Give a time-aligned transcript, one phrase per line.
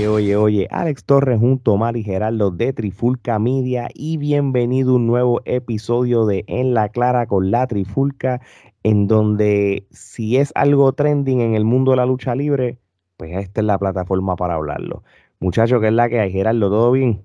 [0.00, 4.94] Oye, oye, oye, Alex Torres junto a Mari Geraldo de Trifulca Media y bienvenido a
[4.94, 8.40] un nuevo episodio de En la Clara con la Trifulca,
[8.82, 12.78] en donde si es algo trending en el mundo de la lucha libre,
[13.18, 15.02] pues esta es la plataforma para hablarlo.
[15.38, 16.32] Muchachos, ¿qué es la que hay?
[16.32, 17.22] Geraldo, ¿todo bien?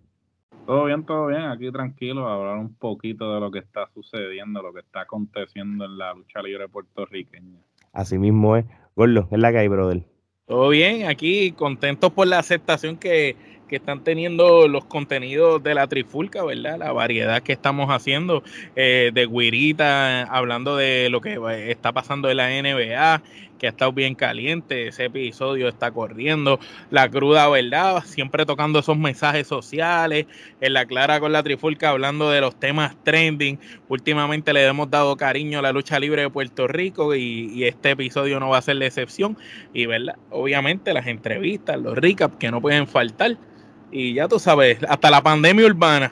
[0.66, 4.62] Todo bien, todo bien, aquí tranquilo, a hablar un poquito de lo que está sucediendo,
[4.62, 7.58] lo que está aconteciendo en la lucha libre puertorriqueña.
[7.94, 8.66] Así mismo es.
[8.98, 10.15] Gordo, ¿qué es la que hay, brother?
[10.48, 13.36] Todo bien, aquí contentos por la aceptación que,
[13.68, 16.78] que están teniendo los contenidos de la Trifulca, ¿verdad?
[16.78, 18.44] La variedad que estamos haciendo
[18.76, 21.40] eh, de Guirita, hablando de lo que
[21.72, 23.24] está pasando en la NBA,
[23.58, 26.60] que ha estado bien caliente, ese episodio está corriendo,
[26.92, 30.26] la cruda verdad, siempre tocando esos mensajes sociales,
[30.62, 35.16] en la clara con la Trifulca hablando de los temas trending, últimamente le hemos dado
[35.18, 38.76] cariño a la lucha libre de Puerto Rico y, este episodio no va a ser
[38.76, 39.38] la excepción,
[39.74, 43.38] y verdad, obviamente las entrevistas, los recaps que no pueden faltar.
[43.92, 46.12] Y ya tú sabes, hasta la pandemia urbana,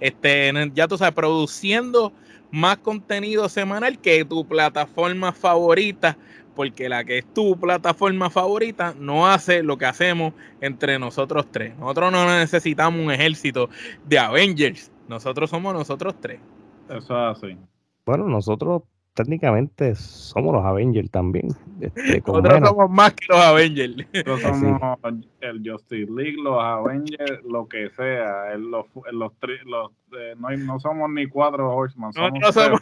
[0.00, 2.12] este, ya tú sabes, produciendo
[2.50, 6.16] más contenido semanal que tu plataforma favorita,
[6.58, 11.78] porque la que es tu plataforma favorita no hace lo que hacemos entre nosotros tres.
[11.78, 13.70] Nosotros no necesitamos un ejército
[14.04, 16.40] de Avengers, nosotros somos nosotros tres.
[16.88, 17.56] Eso es así.
[18.04, 18.82] Bueno, nosotros
[19.14, 21.46] técnicamente somos los Avengers también.
[21.80, 23.94] Este, Nosotros somos más que los Avengers.
[24.26, 24.98] Nosotros somos
[25.40, 28.56] el Justice League, los Avengers, lo que sea.
[28.56, 29.32] los, los,
[29.64, 32.10] los eh, no, no, somos ni cuatro Horseman.
[32.16, 32.80] Nosotros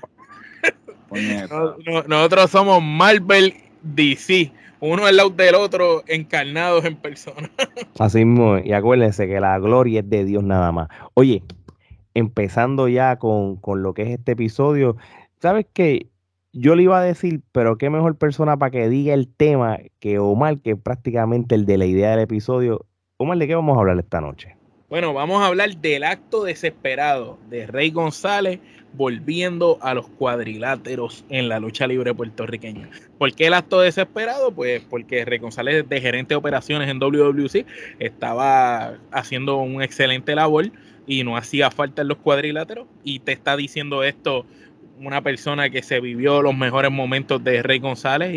[1.51, 4.53] somos, nosotros somos Marvel DC.
[4.81, 7.51] Uno al lado del otro, encarnados en persona.
[7.99, 10.89] Así mismo, y acuérdense que la gloria es de Dios nada más.
[11.15, 11.43] Oye,
[12.15, 14.97] empezando ya con, con lo que es este episodio,
[15.41, 16.09] ¿sabes qué?
[16.59, 20.19] yo le iba a decir, pero qué mejor persona para que diga el tema que
[20.19, 22.87] Omar, que es prácticamente el de la idea del episodio.
[23.19, 24.57] Omar, ¿de qué vamos a hablar esta noche?
[24.89, 28.61] Bueno, vamos a hablar del acto desesperado de Rey González
[28.97, 32.89] volviendo a los cuadriláteros en la lucha libre puertorriqueña.
[33.19, 34.53] ¿Por qué el acto desesperado?
[34.53, 37.67] Pues porque Rey de gerente de operaciones en WWC,
[37.99, 40.71] estaba haciendo un excelente labor
[41.07, 42.87] y no hacía falta en los cuadriláteros.
[43.05, 44.47] Y te está diciendo esto
[45.01, 48.35] una persona que se vivió los mejores momentos de Rey González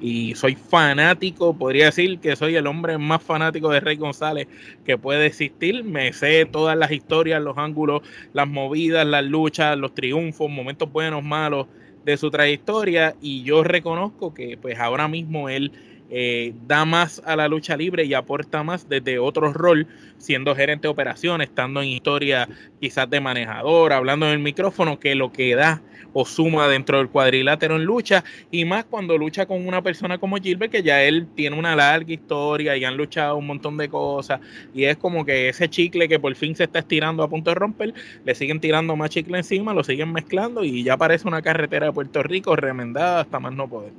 [0.00, 4.48] y, soy fanático, podría decir que soy el hombre más fanático de Rey González
[4.84, 5.84] que puede existir.
[5.84, 8.02] Me sé todas las historias, los ángulos,
[8.32, 11.66] las movidas, las luchas, los triunfos, momentos buenos, malos
[12.04, 15.72] de su trayectoria y yo reconozco que pues ahora mismo él
[16.10, 19.86] eh, da más a la lucha libre y aporta más desde otro rol,
[20.18, 22.48] siendo gerente de operaciones, estando en historia
[22.80, 25.82] quizás de manejador, hablando en el micrófono, que lo que da
[26.12, 30.36] o suma dentro del cuadrilátero en lucha, y más cuando lucha con una persona como
[30.38, 34.40] Gilbert, que ya él tiene una larga historia y han luchado un montón de cosas,
[34.74, 37.54] y es como que ese chicle que por fin se está estirando a punto de
[37.54, 37.94] romper,
[38.24, 41.92] le siguen tirando más chicle encima, lo siguen mezclando y ya parece una carretera de
[41.92, 43.92] Puerto Rico remendada hasta más no poder.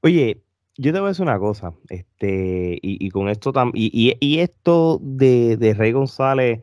[0.00, 0.38] Oye,
[0.76, 5.56] yo te voy a decir una cosa, este, y, con esto también, y, esto de,
[5.56, 6.62] de, Rey González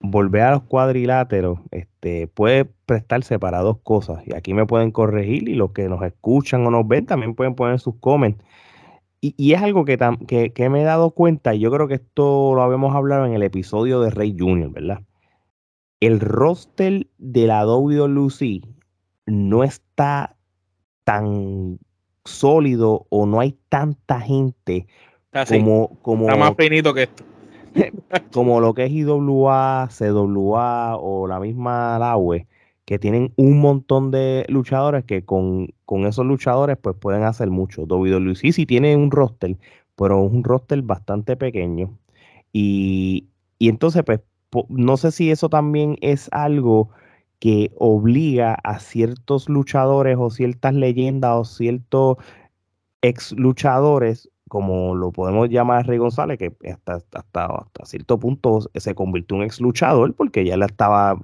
[0.00, 5.48] volver a los cuadriláteros, este, puede prestarse para dos cosas, y aquí me pueden corregir,
[5.48, 8.42] y los que nos escuchan o nos ven también pueden poner sus comments.
[9.20, 9.98] Y, es algo que,
[10.28, 13.32] que, que, me he dado cuenta, y yo creo que esto lo habíamos hablado en
[13.34, 15.02] el episodio de Rey Junior, ¿verdad?
[16.00, 18.62] El roster de la WWE
[19.26, 20.36] no está
[21.04, 21.78] tan
[22.26, 24.86] sólido o no hay tanta gente
[25.32, 27.24] ah, como, como Está más finito que esto.
[28.32, 32.46] como lo que es IWA, CWA o la misma LAWE,
[32.84, 37.82] que tienen un montón de luchadores que con, con esos luchadores pues pueden hacer mucho.
[37.82, 39.56] WWE sí tiene un roster,
[39.96, 41.98] pero es un roster bastante pequeño.
[42.52, 43.26] Y,
[43.58, 44.20] y entonces pues
[44.68, 46.90] no sé si eso también es algo
[47.38, 52.16] que obliga a ciertos luchadores o ciertas leyendas o ciertos
[53.02, 58.94] ex luchadores, como lo podemos llamar Rey González, que hasta, hasta, hasta cierto punto se
[58.94, 61.20] convirtió en ex luchador porque ya él estaba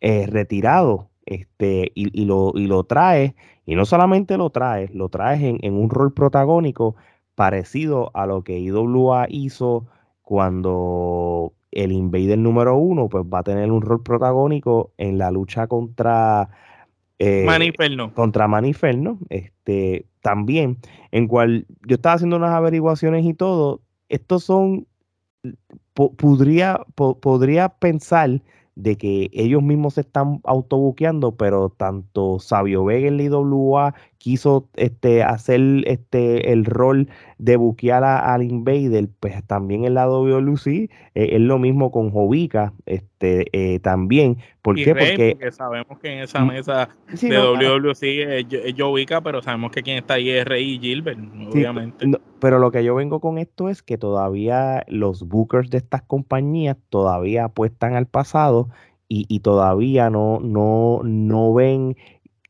[0.00, 3.34] eh, retirado este, y, lo, y lo trae,
[3.64, 6.96] y no solamente lo trae, lo trae en, en un rol protagónico
[7.34, 9.86] parecido a lo que IWA hizo
[10.22, 15.66] cuando el Invader número uno pues va a tener un rol protagónico en la lucha
[15.66, 16.48] contra
[17.18, 18.12] eh, Maniferno.
[18.14, 19.18] Contra Maniferno.
[19.28, 20.78] Este, también,
[21.10, 23.80] en cual yo estaba haciendo unas averiguaciones y todo.
[24.08, 24.86] Estos son.
[25.94, 28.40] podría, podría pensar
[28.76, 33.94] de que ellos mismos se están autobuqueando, pero tanto Sabio Vega en la IWA,
[34.24, 40.66] quiso este, hacer este, el rol de buquear al Invader, pues también en la WLC
[40.66, 44.38] eh, es lo mismo con Jovica, este, eh, también.
[44.62, 44.94] ¿Por qué?
[44.94, 46.88] porque, sabemos que en esa mesa
[47.20, 51.18] de WLC es, Jovica, pero sabemos que quien está ahí es Rey y Gilbert,
[51.52, 52.06] obviamente.
[52.38, 56.78] pero lo que yo vengo con esto es que todavía los bookers de estas compañías
[56.88, 58.70] todavía apuestan al pasado
[59.06, 61.94] y, y, todavía no, no, no ven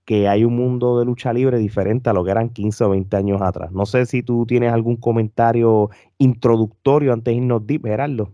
[0.04, 3.16] que hay un mundo de lucha libre diferente a lo que eran 15 o 20
[3.16, 3.72] años atrás.
[3.72, 8.32] No sé si tú tienes algún comentario introductorio antes de irnos deep, Gerardo.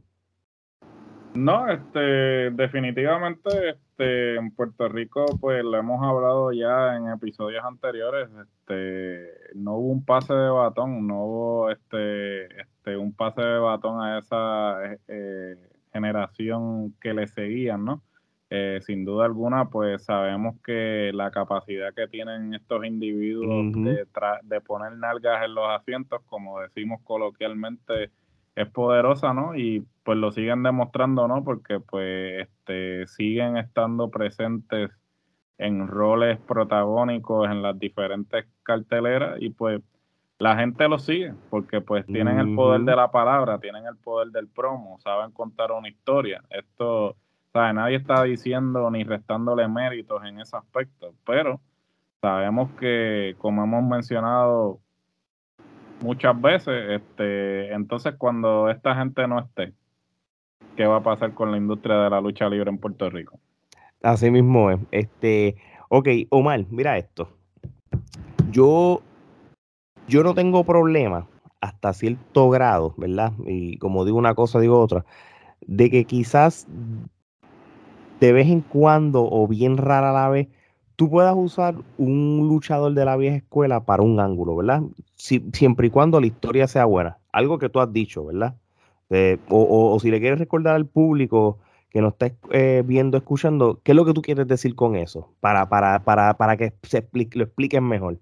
[1.35, 8.29] No, este, definitivamente, este, en Puerto Rico, pues lo hemos hablado ya en episodios anteriores,
[8.43, 14.03] este, no hubo un pase de batón, no hubo, este, este, un pase de batón
[14.03, 15.57] a esa eh, eh,
[15.93, 18.03] generación que le seguían, ¿no?
[18.53, 24.05] Eh, sin duda alguna, pues sabemos que la capacidad que tienen estos individuos de,
[24.43, 28.11] de, poner nalgas en los asientos, como decimos coloquialmente,
[28.57, 29.55] es poderosa, ¿no?
[29.55, 31.45] Y pues lo siguen demostrando, ¿no?
[31.45, 34.91] Porque pues este, siguen estando presentes
[35.57, 39.81] en roles protagónicos en las diferentes carteleras y pues
[40.39, 44.29] la gente lo sigue porque pues tienen el poder de la palabra, tienen el poder
[44.29, 46.43] del promo, saben contar una historia.
[46.49, 47.15] Esto
[47.53, 51.61] Nadie está diciendo ni restándole méritos en ese aspecto, pero
[52.21, 54.79] sabemos que, como hemos mencionado
[56.01, 59.73] muchas veces, este, entonces cuando esta gente no esté,
[60.77, 63.39] ¿qué va a pasar con la industria de la lucha libre en Puerto Rico?
[64.03, 64.79] Así mismo es.
[64.93, 65.57] Este,
[65.89, 67.29] ok, Omar, mira esto.
[68.51, 69.03] Yo,
[70.07, 71.27] yo no tengo problema
[71.61, 73.33] hasta cierto grado, ¿verdad?
[73.45, 75.05] Y como digo una cosa, digo otra,
[75.67, 76.67] de que quizás
[78.21, 80.49] de vez en cuando o bien rara la vez,
[80.97, 84.83] tú puedas usar un luchador de la vieja escuela para un ángulo, ¿verdad?
[85.17, 87.19] siempre y cuando la historia sea buena.
[87.33, 88.55] Algo que tú has dicho, ¿verdad?
[89.11, 91.59] Eh, o, si le quieres recordar al público
[91.91, 95.33] que nos está eh, viendo, escuchando, ¿qué es lo que tú quieres decir con eso?
[95.41, 98.19] Para, para, para, para que se lo expliquen mejor.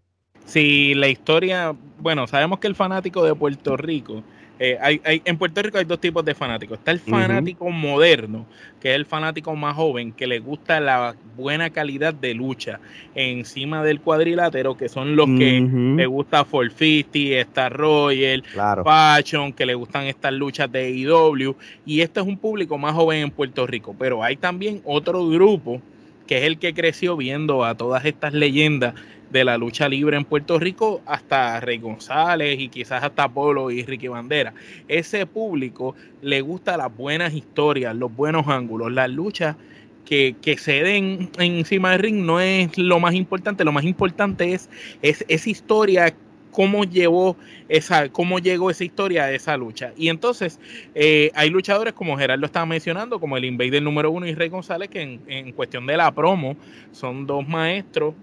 [0.47, 4.23] Si la historia, bueno, sabemos que el fanático de Puerto Rico
[4.59, 6.79] eh, hay, en Puerto Rico hay dos tipos de fanáticos.
[6.79, 8.47] Está el fanático moderno,
[8.81, 12.81] que es el fanático más joven, que le gusta la buena calidad de lucha
[13.15, 15.61] encima del cuadrilátero, que son los que
[15.97, 18.43] le gusta 450, Star Royal,
[18.85, 21.55] Fashion, que le gustan estas luchas de IW.
[21.87, 23.95] Y este es un público más joven en Puerto Rico.
[23.99, 25.81] Pero hay también otro grupo
[26.27, 28.95] que es el que creció viendo a todas estas leyendas
[29.31, 33.85] de la lucha libre en Puerto Rico hasta Rey González y quizás hasta Polo y
[33.85, 34.55] Ricky Bandera.
[34.89, 39.57] Ese público le gusta las buenas historias, los buenos ángulos, las luchas
[40.05, 44.71] que, se den encima del ring no es lo más importante, lo más importante es,
[45.03, 46.15] es esa historia
[46.51, 47.37] cómo llevó
[47.69, 49.93] esa, cómo llegó esa historia a esa lucha.
[49.97, 50.59] Y entonces
[50.95, 54.89] eh, hay luchadores como Gerardo estaba mencionando, como el Invader número uno y Rey González,
[54.89, 56.57] que en, en, cuestión de la promo
[56.91, 58.15] son dos maestros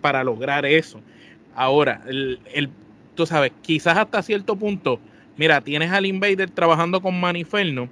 [0.00, 1.00] para, lograr eso.
[1.54, 2.70] Ahora, el,
[3.14, 5.00] tú sabes, quizás hasta cierto punto,
[5.36, 7.88] mira, tienes al Invader trabajando con Maniferno,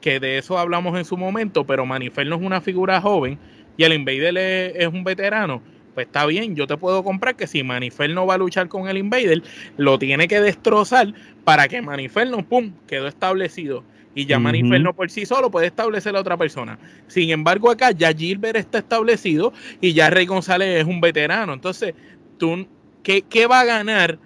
[0.00, 3.38] que de eso hablamos en su momento, pero Maniferno es una figura joven
[3.76, 4.36] y el Invader
[4.76, 5.62] es, un veterano.
[5.94, 8.96] Pues está bien, yo te puedo comprar que si Maniferno va a luchar con el
[8.96, 9.42] Invader,
[9.76, 11.12] lo tiene que destrozar
[11.44, 13.84] para que Maniferno, pum, quedó establecido
[14.14, 16.78] y ya uh por sí solo puede establecer a otra persona.
[17.06, 21.52] Sin embargo, acá ya Gilbert está establecido y ya Rey González es un veterano.
[21.52, 21.94] Entonces,
[22.38, 22.66] tú,
[23.02, 24.18] ¿qué, qué va a ganar?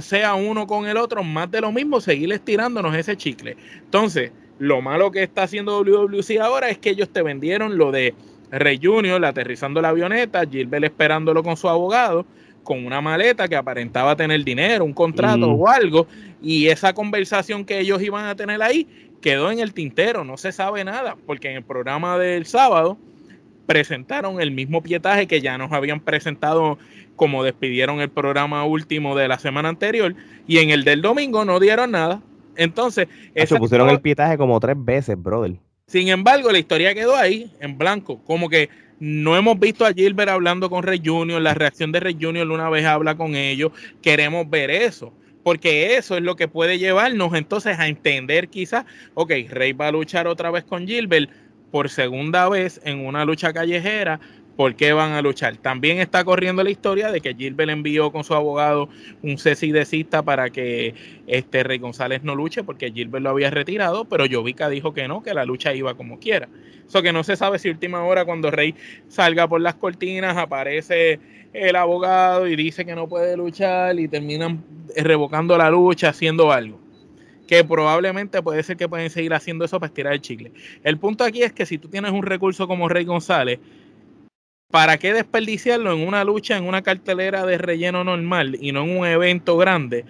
[0.00, 3.56] Sea uno con el otro, más de lo mismo, seguir estirándonos ese chicle.
[3.84, 8.14] Entonces, lo malo que está haciendo WWC ahora es que ellos te vendieron lo de
[8.52, 12.26] Rey Junior aterrizando la avioneta, Gilbert esperándolo con su abogado,
[12.62, 15.60] con una maleta que aparentaba tener dinero, un contrato mm.
[15.60, 16.06] o algo,
[16.40, 18.86] y esa conversación que ellos iban a tener ahí
[19.22, 22.98] quedó en el tintero, no se sabe nada, porque en el programa del sábado
[23.64, 26.78] presentaron el mismo pietaje que ya nos habían presentado
[27.16, 30.14] como despidieron el programa último de la semana anterior,
[30.46, 32.20] y en el del domingo no dieron nada.
[32.56, 35.54] Entonces, se pusieron el pietaje como tres veces, brother.
[35.86, 40.30] Sin embargo, la historia quedó ahí, en blanco, como que no hemos visto a Gilbert
[40.30, 44.48] hablando con Rey Junior, la reacción de Rey Junior una vez habla con ellos, queremos
[44.48, 45.12] ver eso
[45.42, 48.84] porque eso es lo que puede llevarnos entonces a entender quizás,
[49.14, 51.30] ok, Rey va a luchar otra vez con Gilbert
[51.70, 54.20] por segunda vez en una lucha callejera
[54.56, 55.56] por qué van a luchar.
[55.56, 58.88] También está corriendo la historia de que Gilbert envió con su abogado
[59.22, 60.94] un cesidecista para que
[61.26, 65.22] este Rey González no luche porque Gilbert lo había retirado, pero Jovica dijo que no,
[65.22, 66.48] que la lucha iba como quiera.
[66.86, 68.74] Eso que no se sabe si última hora cuando Rey
[69.08, 71.20] salga por las cortinas aparece
[71.52, 74.64] el abogado y dice que no puede luchar y terminan
[74.96, 76.82] revocando la lucha haciendo algo
[77.46, 80.52] que probablemente puede ser que pueden seguir haciendo eso para estirar el chicle.
[80.84, 83.58] El punto aquí es que si tú tienes un recurso como Rey González,
[84.72, 88.98] ¿para qué desperdiciarlo en una lucha, en una cartelera de relleno normal y no en
[88.98, 90.04] un evento grande?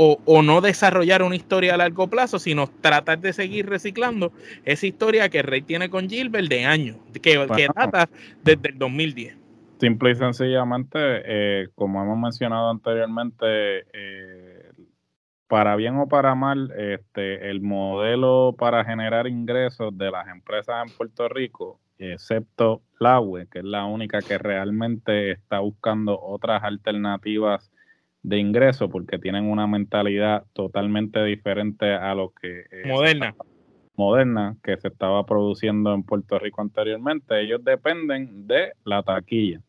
[0.00, 4.32] O, no desarrollar una historia a largo plazo, sino tratar de seguir reciclando
[4.64, 7.36] esa historia que Rey tiene con Gilbert de años, que,
[7.74, 8.08] data
[8.44, 9.36] desde el 2010.
[9.80, 13.46] Simple y sencillamente, eh, como hemos mencionado anteriormente,
[13.92, 14.70] eh,
[15.48, 20.96] para bien o para mal, este, el modelo para generar ingresos de las empresas en
[20.96, 27.70] Puerto Rico, excepto la UE, que es la única que realmente está buscando otras alternativas
[28.22, 32.64] de ingreso, porque tienen una mentalidad totalmente diferente a lo que...
[32.86, 33.34] moderna.
[33.96, 37.40] Moderna, que se estaba produciendo en Puerto Rico anteriormente.
[37.40, 39.60] Ellos dependen de la taquilla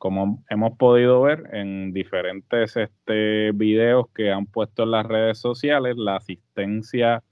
[0.00, 5.94] como hemos podido ver en diferentes este, videos que han puesto en las redes sociales,
[5.98, 7.22] la asistencia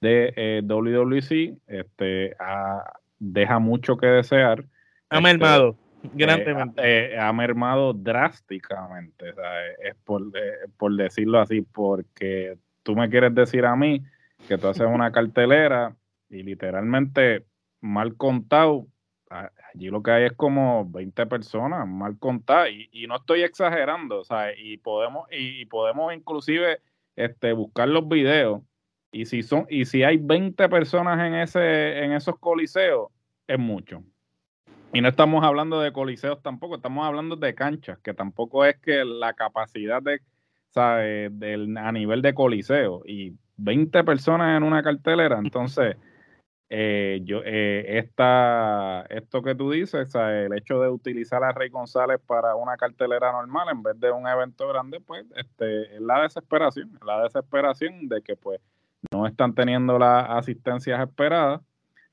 [0.00, 2.34] de eh, WWC este,
[3.18, 4.64] deja mucho que desear.
[5.08, 6.82] Ha mermado este, grandemente.
[6.84, 9.34] Eh, ha mermado drásticamente,
[9.82, 14.02] es por, eh, por decirlo así, porque tú me quieres decir a mí
[14.48, 15.96] que tú haces una cartelera
[16.28, 17.46] y literalmente
[17.80, 18.86] mal contado
[19.28, 24.56] allí lo que hay es como 20 personas mal contadas y, no estoy exagerando, sea,
[24.56, 26.80] y podemos y, podemos inclusive
[27.16, 28.62] este buscar los videos
[29.16, 33.08] y si son y si hay 20 personas en ese en esos coliseos
[33.46, 34.02] es mucho.
[34.92, 39.04] Y no estamos hablando de coliseos tampoco, estamos hablando de canchas, que tampoco es que
[39.04, 40.20] la capacidad de,
[40.68, 41.30] ¿sabe?
[41.30, 45.96] Del, a nivel de coliseo y 20 personas en una cartelera, entonces
[46.68, 52.20] eh, yo, eh, esta, esto que tú dices, el hecho de utilizar a Rey González
[52.26, 56.98] para una cartelera normal en vez de un evento grande, pues este, es la desesperación,
[57.04, 58.60] la desesperación de que pues
[59.12, 61.60] no están teniendo las asistencias esperadas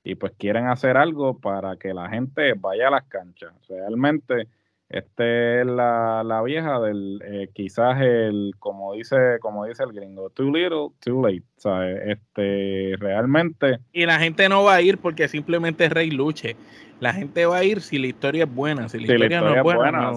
[0.04, 3.54] y pues quieren hacer algo para que la gente vaya a las canchas.
[3.68, 4.48] Realmente
[4.94, 10.30] este es la, la vieja del eh, quizás el como dice como dice el gringo
[10.30, 12.00] too little too late ¿sabes?
[12.06, 16.56] este realmente y la gente no va a ir porque simplemente Rey luche.
[17.00, 19.64] La gente va a ir si la historia es buena si la, historia, no es
[19.64, 20.12] buena,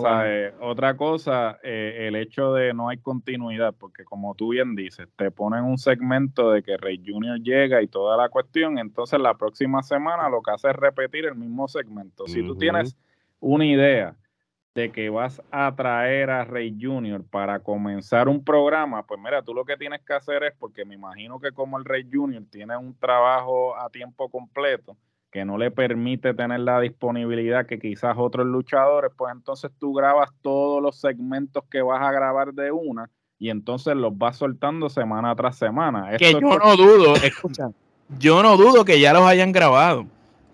[0.61, 5.30] otra cosa eh, el hecho de no hay continuidad porque como tú bien dices te
[5.30, 9.83] ponen un segmento de que Rey Junior llega y toda la cuestión entonces la próxima
[9.83, 12.26] semana lo que hace es repetir el mismo segmento.
[12.28, 12.97] Si tú tienes
[13.40, 14.14] una idea
[14.76, 19.54] de que vas a traer a Rey Junior para comenzar un programa, pues mira, tú
[19.54, 22.76] lo que tienes que hacer es, porque me imagino que como el Rey Junior tiene
[22.76, 24.95] un trabajo a tiempo completo,
[25.33, 30.28] que no le permite tener la disponibilidad que quizás otros luchadores, pues entonces tú grabas
[30.42, 35.35] todos los segmentos que vas a grabar de una y entonces los vas soltando semana
[35.35, 36.18] tras semana.
[36.18, 37.71] que yo no dudo, escucha,
[38.18, 40.04] yo no dudo que ya los hayan grabado.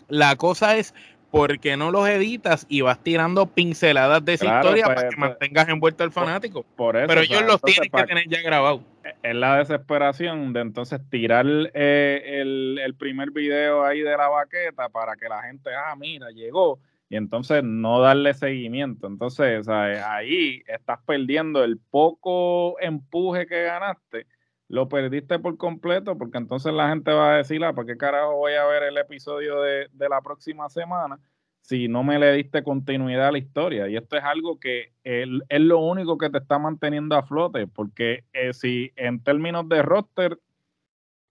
[0.07, 0.95] La cosa es
[1.33, 5.31] porque no los editas y vas tirando pinceladas de esa historia para pues, que pues,
[5.31, 6.63] mantengas envuelto al fanático.
[6.77, 8.83] Por, eso, Pero ellos los tienen que tener ya grabados.
[9.23, 15.17] Es la desesperación de entonces tirar eh, el, primer video ahí de la baqueta para
[15.17, 16.79] que la gente, ah, mira, llegó.
[17.09, 19.07] Y entonces no darle seguimiento.
[19.07, 24.27] Entonces, ahí estás perdiendo el poco empuje que ganaste
[24.73, 28.37] lo perdiste por completo, porque entonces la gente va a decir, ah, ¿por qué carajo
[28.37, 31.21] voy a ver el episodio de, la próxima semana
[31.61, 33.87] si no me le diste continuidad a la historia?
[33.91, 38.25] Y esto es algo que es lo único que te está manteniendo a flote, porque
[38.33, 40.39] eh, si en términos de roster,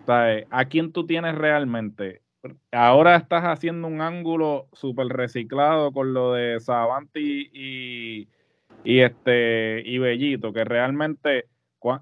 [0.06, 2.22] ¿a quién tú tienes realmente?
[2.72, 8.28] Ahora estás haciendo un ángulo súper reciclado con lo de Savanti y,
[8.84, 11.46] y, este, y Bellito, que realmente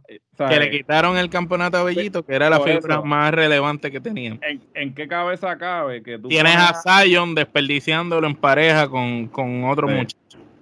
[0.07, 4.01] eh, que le quitaron el campeonato a Bellito, que era la figura más relevante que
[4.01, 4.39] tenían.
[4.74, 9.88] ¿En, qué cabeza cabe que tú Tienes a Zion desperdiciándolo en pareja con, con otro
[9.88, 10.17] muchacho.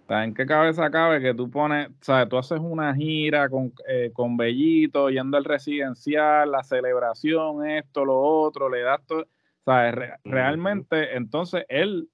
[0.09, 4.38] ¿En qué cabeza cabe que tú pones, sabes, tú haces una gira con, eh, con
[4.38, 9.27] Bellito, yendo al residencial, la celebración, esto, lo otro, le das todo,
[9.65, 12.07] sabes, realmente, entonces él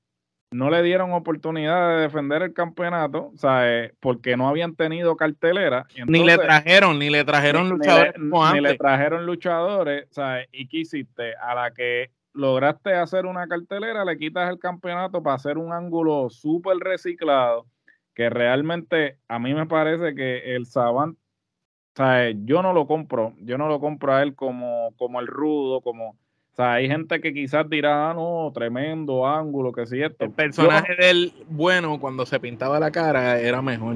[0.54, 5.18] no le dieron oportunidad de defender el campeonato, o sea, eh, porque no habían tenido
[5.18, 5.86] cartelera.
[6.08, 8.14] ni le trajeron, ni le trajeron luchadores.
[8.18, 10.48] Ni, le, trajeron luchadores, ¿sabes?
[10.52, 11.36] ¿Y qué hiciste?
[11.36, 16.30] A la que lograste hacer una cartelera, le quitas el campeonato para hacer un ángulo
[16.30, 17.68] súper reciclado,
[18.14, 23.34] que realmente a mí me parece que el Savant, o sea, yo no lo compro,
[23.40, 26.18] yo no lo compro a él como, como el rudo, como,
[26.54, 30.26] o sea, hay gente que quizás dirá, ah, no, tremendo ángulo, que si esto.
[30.26, 33.96] El personaje del bueno cuando se pintaba la cara era mejor.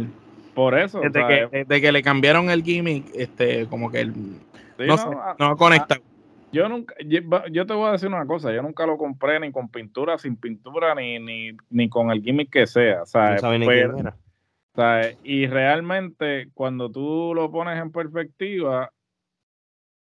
[0.56, 1.00] Por eso.
[1.02, 4.14] Desde, que, que, le cambiaron el gimmick, este, como que el,
[4.80, 6.00] no, no, no, conecta.
[6.52, 9.70] Yo nunca, yo, te voy a decir una cosa, yo nunca lo compré ni con
[9.70, 13.06] pintura, sin pintura, ni, ni, ni con el gimmick que sea.
[13.06, 13.40] ¿sabes?
[15.24, 18.92] Y realmente cuando tú lo pones en perspectiva,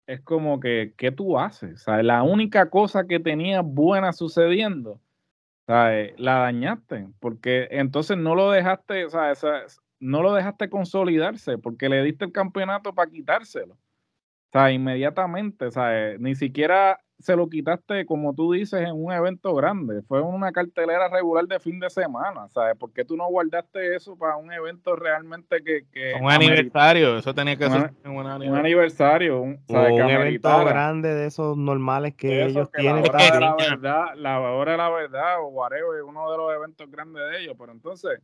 [0.07, 1.83] es como que, ¿qué tú haces?
[1.83, 2.05] ¿sabes?
[2.05, 4.99] La única cosa que tenía buena sucediendo,
[5.67, 6.13] ¿sabes?
[6.17, 9.79] la dañaste, porque entonces no lo dejaste, ¿sabes?
[9.99, 13.73] no lo dejaste consolidarse, porque le diste el campeonato para quitárselo.
[13.73, 16.19] O sea, inmediatamente, ¿sabes?
[16.19, 20.01] Ni siquiera se lo quitaste, como tú dices, en un evento grande.
[20.03, 22.77] Fue una cartelera regular de fin de semana, ¿sabes?
[22.77, 25.85] ¿Por qué tú no guardaste eso para un evento realmente que...
[25.91, 29.41] que un aniversario, eso tenía que ser un, aniversario.
[29.41, 33.03] Un, evento grande de esos normales que ellos tienen.
[33.03, 36.55] La hora de la verdad, la hora de la verdad, o whatever, uno de los
[36.55, 37.55] eventos grandes de ellos.
[37.57, 38.21] Pero entonces,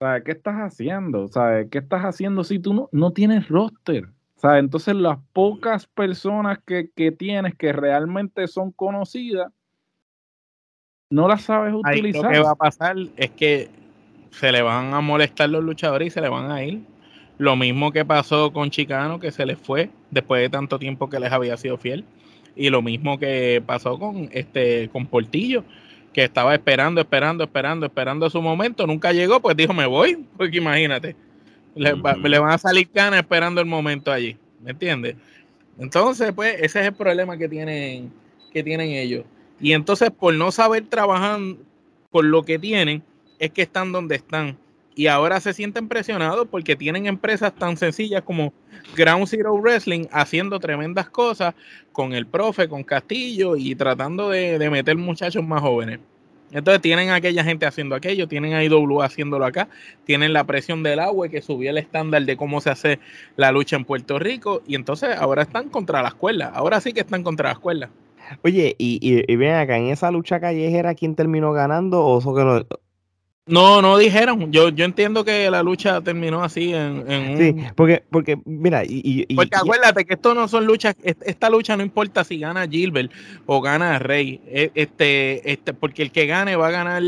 [0.00, 0.24] ¿sabes?
[0.24, 1.28] ¿Qué estás haciendo?
[1.28, 1.68] ¿Sabes?
[1.70, 4.08] ¿Qué estás haciendo si tú no, no tienes roster?
[4.42, 9.52] Entonces las pocas personas que, tienes que realmente son conocidas,
[11.10, 12.24] no las sabes utilizar.
[12.24, 13.70] lo que va a pasar es que
[14.30, 16.82] se le van a molestar los luchadores y se le van a ir.
[17.38, 21.20] Lo mismo que pasó con Chicano, que se les fue después de tanto tiempo que
[21.20, 22.04] les había sido fiel.
[22.54, 25.64] Y lo mismo que pasó con este con Portillo,
[26.12, 30.58] que estaba esperando, esperando, esperando, esperando su momento, nunca llegó, pues dijo, me voy, porque
[30.58, 31.16] imagínate.
[31.78, 35.16] Le, van a salir canas esperando el momento allí, ¿me entiendes?
[35.78, 38.12] Entonces, pues, ese es el problema que tienen,
[38.52, 39.24] que tienen ellos.
[39.60, 41.40] Y entonces, por no saber trabajar
[42.10, 43.02] por lo que tienen,
[43.38, 44.58] es que están donde están.
[44.94, 48.52] Y ahora se sienten presionados porque tienen empresas tan sencillas como
[48.96, 51.54] Ground Zero Wrestling haciendo tremendas cosas
[51.92, 56.00] con el profe, con Castillo y tratando de, de meter muchachos más jóvenes.
[56.52, 59.68] Entonces tienen a aquella gente haciendo aquello, tienen a IW haciéndolo acá,
[60.04, 62.98] tienen la presión del agua que subió el estándar de cómo se hace
[63.36, 67.00] la lucha en Puerto Rico y entonces ahora están contra la escuela, ahora sí que
[67.00, 67.90] están contra la escuela.
[68.42, 72.44] Oye, y, y, ven acá, en esa lucha callejera, ¿quién terminó ganando o eso que
[72.44, 72.62] no,
[73.48, 74.52] no, no dijeron.
[74.52, 79.26] Yo, yo entiendo que la lucha terminó así en, en Sí, porque, porque mira, y,
[79.28, 83.10] y porque acuérdate que esto no son luchas, esta lucha no importa si gana Gilbert
[83.46, 87.02] o gana Rey, e, este, este, porque el que gane va a ganar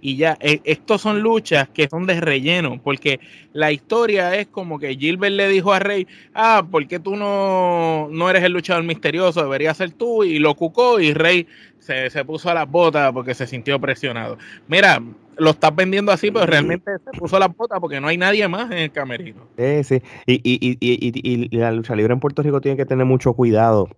[0.00, 0.36] y ya.
[0.40, 3.20] E, estos son luchas que son de relleno, porque
[3.52, 8.08] la historia es como que Gilbert le dijo a Rey, ah, ¿por qué tú no,
[8.10, 9.42] no eres el luchador misterioso?
[9.42, 11.46] Debería ser tú, y lo cucó, y Rey
[11.78, 14.38] se, se puso a las botas porque se sintió presionado.
[14.68, 15.02] Mira,
[15.36, 18.70] lo estás vendiendo así, pero realmente se puso la bota porque no hay nadie más
[18.70, 19.42] en el camerino.
[19.58, 20.02] Sí, sí.
[20.26, 23.88] Y, y, y, y, la lucha libre en Puerto Rico tiene que tener mucho cuidado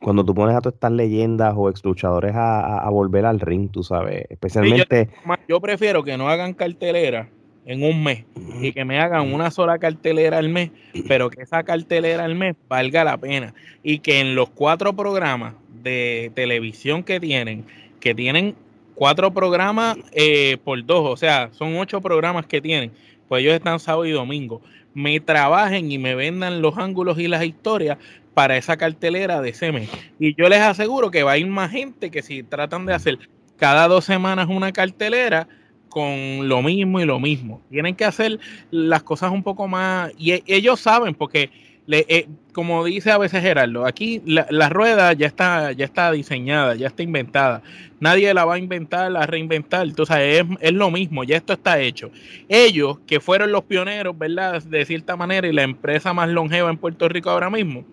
[0.00, 3.82] cuando tú pones a todas estas leyendas o ex luchadores a, volver al ring, tú
[3.82, 5.08] sabes, especialmente...
[5.48, 7.28] yo, prefiero que no hagan cartelera
[7.66, 8.24] en un mes
[8.60, 10.70] y que me hagan una sola cartelera al mes,
[11.06, 15.54] pero que esa cartelera al mes valga la pena y que en los cuatro programas
[15.82, 17.66] de televisión que tienen,
[18.00, 18.54] que tienen
[18.98, 22.90] cuatro programas eh, por dos, o sea, son ocho programas que tienen,
[23.28, 24.60] pues ellos están sábado y domingo.
[24.92, 27.98] Me trabajen y me vendan los ángulos y las historias
[28.34, 32.10] para esa cartelera de ese Y yo les aseguro que va a ir más gente
[32.10, 33.18] que si tratan de hacer
[33.56, 35.46] cada dos semanas una cartelera
[35.88, 37.62] con lo mismo y lo mismo.
[37.70, 38.40] Tienen que hacer
[38.72, 41.50] las cosas un poco más, y e, ellos saben, porque
[41.90, 46.88] eh, como dice a veces Gerardo, aquí la, rueda ya está, ya está diseñada, ya
[46.88, 47.62] está inventada.
[47.98, 49.86] Nadie la va a inventar, a reinventar.
[49.86, 52.10] Entonces es, es, lo mismo, ya esto está hecho.
[52.48, 54.62] Ellos, que fueron los pioneros, ¿verdad?
[54.62, 57.84] De cierta manera, y la empresa más longeva en Puerto Rico ahora mismo,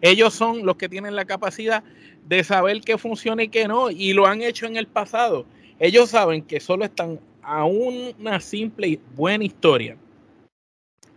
[0.00, 1.84] ellos son los que tienen la capacidad
[2.28, 5.46] de saber qué funciona y qué no, y lo han hecho en el pasado.
[5.78, 9.96] Ellos saben que solo están a una simple y buena historia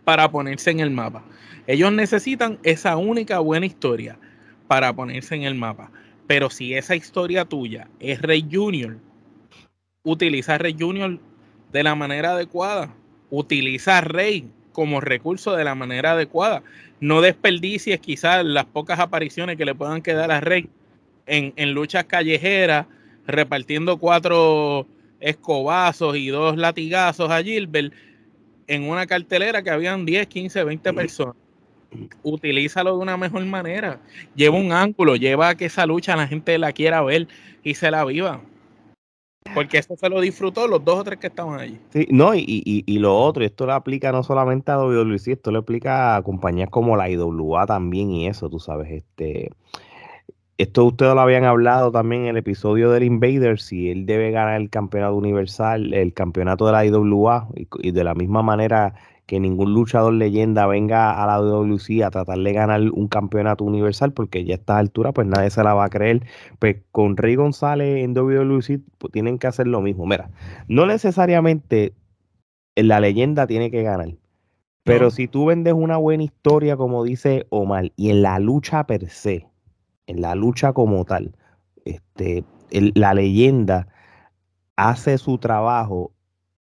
[0.04, 1.24] para ponerse en el mapa.
[1.70, 4.18] Ellos necesitan esa única buena historia
[4.66, 5.92] para ponerse en el mapa.
[6.26, 8.96] Pero si esa historia tuya es Rey Junior,
[10.02, 11.20] utiliza Rey Junior
[11.70, 12.92] de la manera adecuada.
[13.30, 16.64] Utiliza Rey como recurso de la manera adecuada.
[16.98, 20.68] No desperdicies quizás las pocas apariciones que le puedan quedar a Rey
[21.26, 22.86] en, en luchas callejeras,
[23.28, 24.88] repartiendo cuatro
[25.20, 27.94] escobazos y dos latigazos a Gilbert
[28.66, 31.39] en una cartelera que habían 10, 15, 20 personas
[32.22, 34.00] utilízalo de una mejor manera.
[34.34, 37.28] Lleva un ángulo, lleva a que esa lucha la gente la quiera ver
[37.62, 38.40] y se la viva.
[39.54, 41.78] Porque eso se lo disfrutó los dos o tres que estaban allí.
[41.90, 45.50] Sí, no, y, y, y lo otro, esto lo aplica no solamente a WWE, esto
[45.50, 49.50] lo aplica a compañías como la IWA también y eso, tú sabes, este
[50.60, 54.60] esto ustedes lo habían hablado también en el episodio del Invader, si él debe ganar
[54.60, 57.48] el campeonato universal, el campeonato de la IWA,
[57.80, 58.94] y, de la misma manera
[59.30, 64.12] que ningún luchador leyenda venga a la WC a tratar de ganar un campeonato universal,
[64.12, 66.26] porque ya a esta altura pues nadie se la va a creer.
[66.58, 70.04] Pues con Rey González en WC pues, tienen que hacer lo mismo.
[70.04, 70.30] Mira,
[70.66, 71.92] no necesariamente
[72.74, 74.16] la leyenda tiene que ganar.
[74.82, 79.10] Pero si tú vendes una buena historia, como dice Omar, y en la lucha per
[79.10, 79.46] se,
[80.08, 81.36] en la lucha como tal,
[81.84, 83.86] este, la leyenda
[84.74, 86.10] hace su trabajo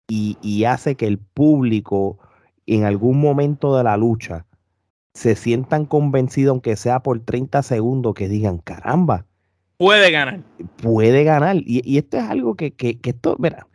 [0.08, 2.18] y, hace que el público
[2.76, 4.46] en algún momento de la lucha
[5.12, 9.26] se sientan convencidos, aunque sea por 30 segundos, que digan, caramba.
[9.76, 10.40] Puede ganar.
[10.80, 11.56] Puede ganar.
[11.56, 13.66] Y, esto es algo que, que, que esto, mira,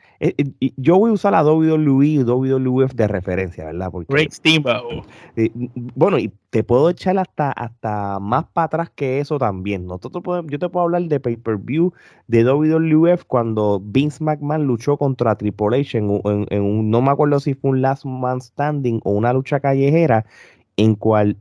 [0.77, 3.91] yo voy a usar la WWE y WWF de referencia, ¿verdad?
[3.91, 5.05] Porque, Great Steamboat.
[5.35, 5.51] Eh,
[5.95, 9.85] bueno, y te puedo echar hasta, hasta más para atrás que eso también.
[9.87, 11.93] Nosotros podemos, yo te puedo hablar de pay-per-view
[12.27, 17.53] de WWF cuando Vince McMahon luchó contra Triple H en, un, no me acuerdo si
[17.53, 20.25] fue un Last Man Standing o una lucha callejera,
[20.77, 21.37] en cual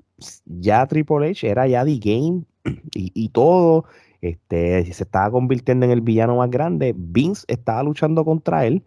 [0.47, 2.43] ya Triple H era ya The Game
[2.95, 3.85] y, y todo
[4.31, 6.95] este, se estaba convirtiendo en el villano más grande.
[6.97, 8.83] Vince estaba luchando contra él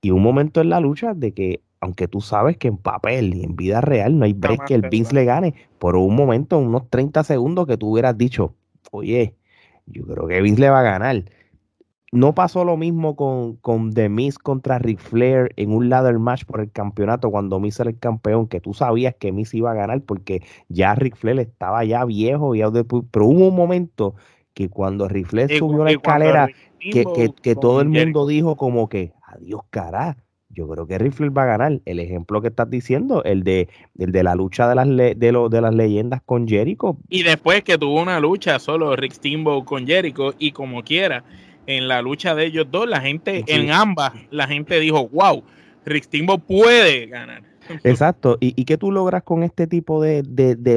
[0.00, 3.42] y un momento en la lucha de que, aunque tú sabes que en papel y
[3.42, 6.88] en vida real no hay break que el Vince le gane, por un momento, unos
[6.90, 8.54] 30 segundos que tú hubieras dicho,
[8.92, 9.34] oye,
[9.86, 11.24] yo creo que Vince le va a ganar.
[12.12, 16.44] No pasó lo mismo con, con The Miz contra Ric Flair en un ladder match
[16.44, 19.74] por el campeonato cuando Miz era el campeón, que tú sabías que Miz iba a
[19.74, 22.60] ganar porque ya Ric Flair estaba ya viejo, y
[23.10, 24.14] pero hubo un momento
[24.56, 26.48] que cuando Rifle subió la escalera,
[26.80, 30.16] que, todo el mundo dijo como que, adiós cara,
[30.48, 31.80] yo creo que Rifle va a ganar.
[31.84, 35.60] El ejemplo que estás diciendo, el de, el de la lucha de las, de, de
[35.60, 36.96] las leyendas con Jericho.
[37.10, 41.22] Y después que tuvo una lucha solo Rick Steamboat con Jericho y como quiera,
[41.66, 45.42] en la lucha de ellos dos, la gente, en ambas, la gente dijo, wow,
[45.84, 47.42] Rick Steamboat puede ganar.
[47.84, 48.38] Exacto.
[48.40, 50.24] ¿Y, ¿Y, qué tú logras con este tipo de,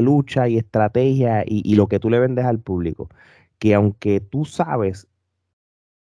[0.01, 3.07] lucha y estrategia y, y, lo que tú le vendes al público?
[3.59, 5.07] Que aunque tú sabes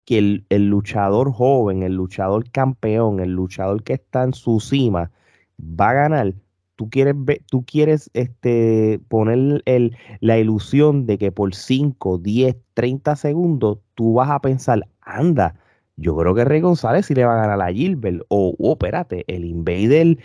[0.05, 0.17] que
[0.49, 5.11] el, luchador joven, el luchador campeón, el luchador que está en su cima
[5.59, 6.33] va a ganar,
[6.77, 7.15] tú quieres,
[7.49, 14.13] tú quieres este, poner el, la ilusión de que por 5, 10, 30 segundos tú
[14.13, 15.55] vas a pensar, anda,
[15.97, 19.25] yo creo que Rey González sí le va a ganar a Gilbert, o, oh, espérate,
[19.27, 20.19] el Invader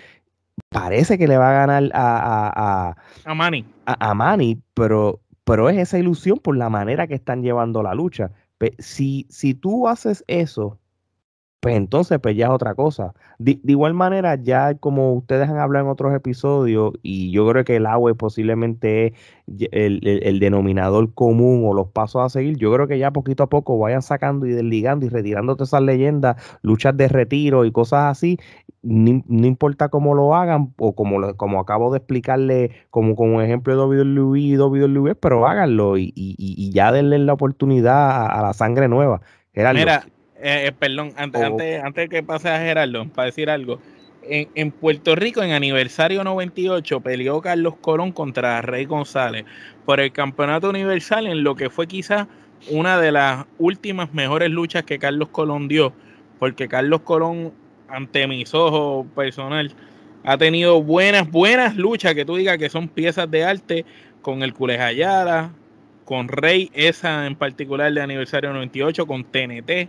[0.69, 3.65] parece que le va a ganar a, a, a, a Manny.
[3.87, 7.95] A, a Manny, pero pero es esa ilusión por la manera que están llevando la
[7.95, 8.33] lucha.
[8.79, 10.79] Si, si tú haces eso,
[11.63, 13.15] pues entonces pues ya es otra cosa.
[13.39, 17.77] De, igual manera, ya como ustedes han hablado en otros episodios, y yo creo que
[17.77, 19.15] el agua posiblemente es
[19.71, 23.79] el, denominador común o los pasos a seguir, yo creo que ya poquito a poco
[23.79, 28.41] vayan sacando y desligando y retirando todas esas leyendas, luchas de retiro y cosas así,
[28.83, 34.03] no, importa cómo lo hagan, o como, como acabo de explicarle como, como ejemplo de
[34.03, 39.21] WWE y WWE, pero háganlo y, y, ya denle la oportunidad a, la sangre nueva.
[39.55, 40.03] Mira,
[40.43, 43.79] eh, eh, perdón, antes, antes, antes que pase a Gerardo, para decir algo.
[44.25, 49.45] En, en, Puerto Rico, en aniversario 98, peleó Carlos Colón contra Rey González
[49.85, 52.27] por el campeonato universal, en lo que fue quizás
[52.71, 55.93] una de las últimas mejores luchas que Carlos Colón dio,
[56.39, 57.53] porque Carlos Colón,
[57.89, 59.73] ante mis ojos personal,
[60.25, 63.85] ha tenido buenas, buenas luchas que tú digas que son piezas de arte
[64.23, 65.53] con el Culejayara,
[66.05, 69.89] con Rey, esa en particular de aniversario 98, con TNT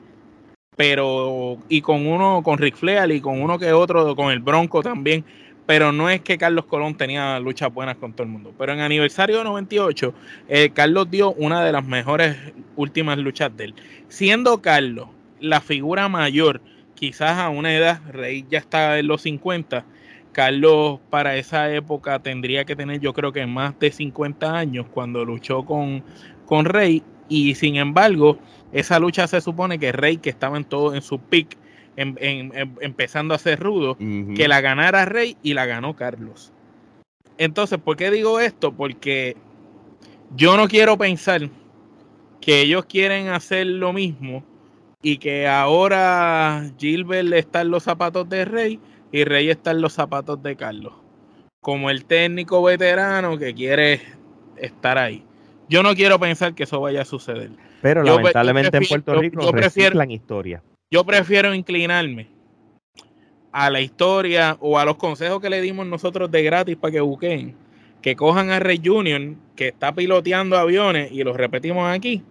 [0.76, 4.82] pero y con uno con Rick Flair y con uno que otro con el Bronco
[4.82, 5.24] también
[5.66, 8.54] pero no es que Carlos Colón tenía luchas buenas con todo el mundo.
[8.58, 10.14] Pero en aniversario 98
[10.50, 12.36] eh, Carlos dio una de las mejores
[12.76, 13.76] últimas luchas de él.
[14.08, 15.08] Siendo Carlos
[15.40, 16.62] la figura mayor
[16.96, 19.84] quizás a una edad Rey ya está en los 50
[20.32, 25.24] Carlos para esa época tendría que tener yo creo que más de 50 años cuando
[25.26, 26.04] luchó con,
[26.46, 27.04] con Rey.
[27.30, 28.38] Y sin embargo
[28.74, 31.58] esa lucha se supone que Rey, que estaba en todo en su pick,
[31.96, 33.98] empezando a ser rudo,
[34.36, 36.52] que la ganara Rey y la ganó Carlos.
[37.38, 38.74] Entonces, ¿por qué digo esto?
[38.74, 39.38] Porque
[40.36, 41.50] yo no quiero pensar
[42.42, 44.44] que ellos quieren hacer lo mismo
[45.02, 48.80] y que ahora Gilbert está en los zapatos de Rey
[49.12, 50.94] y Rey está en los zapatos de Carlos.
[51.64, 54.02] como el técnico veterano que quiere
[54.58, 55.24] estar ahí.
[55.69, 57.52] Yo no quiero pensar que eso vaya a suceder.
[57.82, 60.62] Pero lamentablemente en Puerto Rico yo, prefiero, historia.
[60.91, 62.28] Yo prefiero inclinarme
[63.52, 67.02] a la historia o a los consejos que le dimos nosotros de gratis para que
[67.02, 67.56] busquen,
[68.02, 72.23] que cojan a Rey Junior, que está piloteando aviones, y lo repetimos aquí,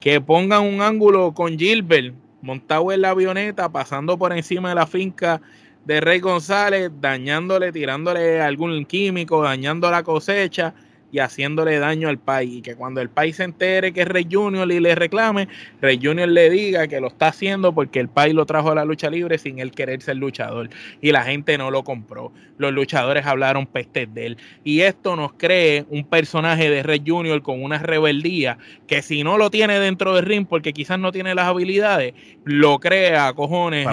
[0.00, 4.86] que pongan un ángulo con Gilbert montado en la avioneta, pasando por encima de la
[4.86, 5.40] finca
[5.84, 10.74] de Rey González, dañándole, tirándole algún químico, dañando la cosecha
[11.10, 12.58] y haciéndole daño al país.
[12.58, 15.48] Y que cuando el país se entere que es Rey Junior y le reclame,
[15.80, 18.84] Rey Junior le diga que lo está haciendo porque el país lo trajo a la
[18.84, 20.70] lucha libre sin él querer ser luchador.
[21.00, 22.32] Y la gente no lo compró.
[22.58, 24.38] Los luchadores hablaron pestes de él.
[24.64, 29.38] Y esto nos cree un personaje de Rey Junior con una rebeldía que si no
[29.38, 33.86] lo tiene dentro del ring porque quizás no tiene las habilidades, lo crea, cojones.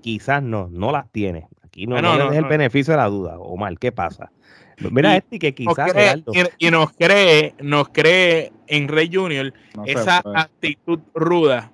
[0.00, 1.46] quizás no, no las tiene.
[1.64, 3.38] Aquí no, no, el beneficio de la duda.
[3.38, 4.30] Omar, ¿qué pasa?
[4.78, 5.92] Mira, este que quizás.
[6.58, 9.52] y, nos cree, nos cree en Rey Junior
[9.86, 11.70] esa actitud ruda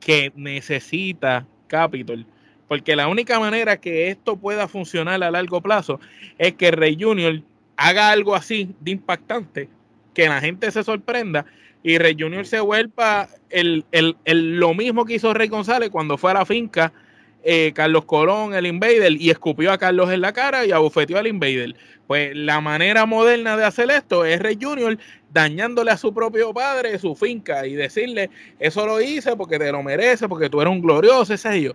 [0.00, 2.26] que necesita Capitol.
[2.66, 6.00] Porque la única manera que esto pueda funcionar a largo plazo
[6.36, 7.42] es que Rey Junior
[7.76, 9.68] haga algo así de impactante,
[10.12, 11.46] que la gente se sorprenda
[11.82, 13.84] y Rey Junior se vuelva el,
[14.24, 16.92] lo mismo que hizo Rey González cuando fue a la finca
[17.42, 21.26] eh, Carlos Colón, el Invader, y escupió a Carlos en la cara y abofeteó al
[21.26, 21.74] Invader.
[22.06, 24.96] Pues la manera moderna de hacer esto es Rey Junior
[25.30, 29.82] dañándole a su propio padre su finca y decirle, eso lo hice porque te lo
[29.82, 31.72] mereces, porque tú eres un glorioso, ese yo.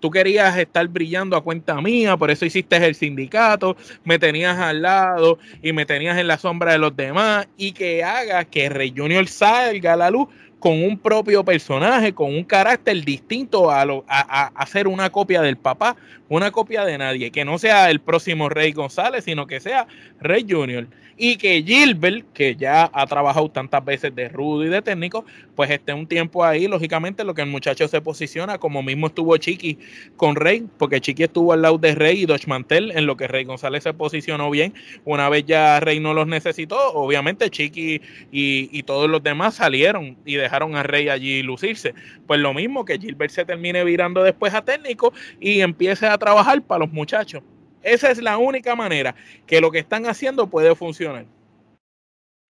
[0.00, 4.82] Tú querías estar brillando a cuenta mía, por eso hiciste el sindicato, me tenías al
[4.82, 8.92] lado y me tenías en la sombra de los demás y que haga que Rey
[8.94, 14.04] Junior salga a la luz con un propio personaje, con un carácter distinto a, lo,
[14.08, 15.96] a, hacer una copia del papá,
[16.28, 19.86] una copia de nadie, que no sea el próximo Rey González, sino que sea
[20.20, 20.86] Rey Junior.
[21.18, 25.70] Y que Gilbert, que ya ha trabajado tantas veces de rudo y de técnico, pues
[25.70, 29.78] esté un tiempo ahí, lógicamente lo que el muchacho se posiciona, como mismo estuvo Chiqui
[30.16, 33.28] con Rey, porque Chiqui estuvo al lado de Rey y Dodge Mantel, en lo que
[33.28, 34.74] Rey González se posicionó bien,
[35.06, 40.18] una vez ya Rey no los necesitó, obviamente Chiqui y, y todos los demás salieron
[40.26, 41.94] y dejaron a Rey allí lucirse,
[42.26, 46.62] pues lo mismo que Gilbert se termine virando después a técnico y empiece a trabajar
[46.62, 47.42] para los muchachos.
[47.82, 49.14] Esa es la única manera
[49.46, 51.26] que lo que están haciendo puede funcionar.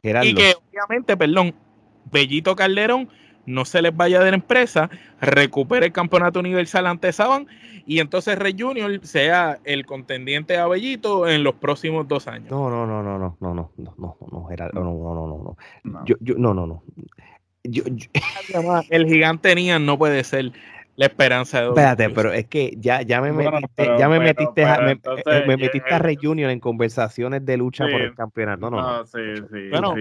[0.02, 1.54] Y que obviamente, perdón,
[2.11, 3.09] Bellito Calderón
[3.46, 7.46] no se les vaya de la empresa, recupere el campeonato universal ante Saban
[7.87, 12.50] y entonces Rey Junior sea el contendiente a Bellito en los próximos dos años.
[12.50, 16.04] No, no, no, no, no, no, no, no, no, no, no, no, no, no, no.
[16.04, 16.82] Yo, yo, no, no, no.
[17.68, 17.85] Yo,
[18.90, 20.52] el gigante Nian no puede ser
[20.96, 24.81] la esperanza de Espérate, pero es que ya, ya me metiste, ya me metiste, a,
[24.81, 28.70] me, eh, metiste a Rey Junior en conversaciones de lucha por el campeonato.
[28.70, 29.07] No, no.
[29.07, 29.20] sí,
[29.52, 29.94] sí, bueno,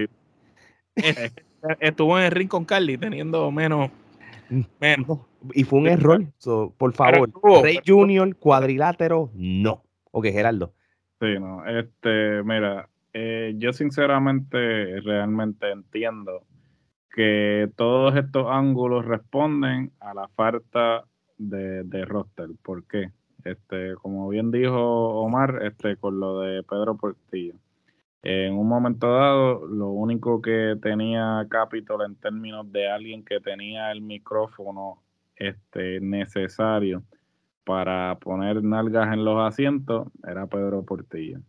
[1.80, 3.90] estuvo en el ring con Carly teniendo menos.
[4.48, 5.18] Mm, menos.
[5.52, 6.24] Y fue un error.
[6.78, 7.30] por favor,
[7.62, 9.84] Rey Junior, cuadrilátero, no.
[10.12, 10.72] Ok, Geraldo.
[11.20, 11.66] Sí, no.
[11.66, 16.42] Este, mira, eh, yo sinceramente realmente entiendo
[17.16, 21.04] que todos estos ángulos responden a la falta
[21.38, 22.50] de, de roster.
[22.62, 23.10] ¿Por qué?
[23.42, 27.54] Este, como bien dijo Omar, este, con lo de Pedro Portillo.
[28.22, 33.90] En un momento dado, lo único que tenía Capitol en términos de alguien que tenía
[33.92, 35.02] el micrófono
[35.36, 37.02] este, necesario
[37.64, 41.40] para poner nalgas en los asientos era Pedro Portillo.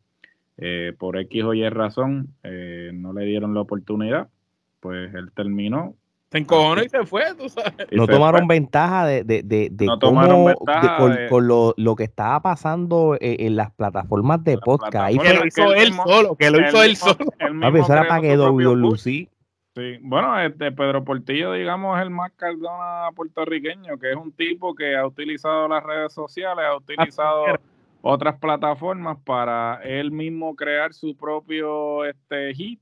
[0.55, 4.29] Eh, por X o Y razón, eh, no le dieron la oportunidad
[4.79, 5.95] pues él terminó.
[6.31, 7.87] Se encojonó y se fue, tú sabes.
[7.91, 10.97] No tomaron ventaja de, de, de, de no tomaron ventaja
[11.29, 15.17] con, lo, lo, que estaba pasando en, las plataformas de podcast.
[15.17, 17.31] que lo hizo él solo, que lo hizo él solo.
[17.63, 19.29] A pesar para que Lucy.
[19.73, 24.73] Sí, bueno, este Pedro Portillo, digamos, es el más cardona puertorriqueño, que es un tipo
[24.73, 27.45] que ha utilizado las redes sociales, ha utilizado
[28.01, 32.79] otras plataformas para él mismo crear su propio este hit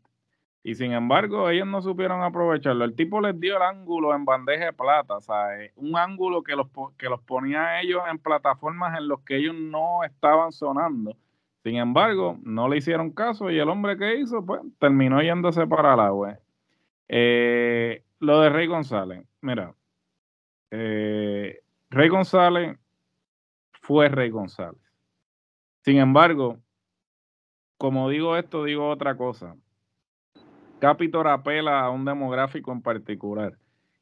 [0.67, 2.85] y sin embargo, ellos no supieron aprovecharlo.
[2.85, 5.71] El tipo les dio el ángulo en bandeja de plata, ¿sabes?
[5.75, 9.53] Un ángulo que los, que los ponía a ellos en plataformas en los que ellos
[9.53, 11.15] no estaban sonando.
[11.63, 15.95] Sin embargo, no le hicieron caso y el hombre que hizo, pues, terminó yéndose para
[15.95, 16.39] la web.
[17.09, 19.75] Eh, lo de Rey González, mira,
[20.71, 21.59] eh,
[21.91, 22.75] Rey González
[23.83, 24.81] fue Rey González.
[25.83, 26.57] Sin embargo,
[27.77, 29.55] como digo esto, digo otra cosa.
[30.79, 33.57] Capitol apela a un demográfico en particular.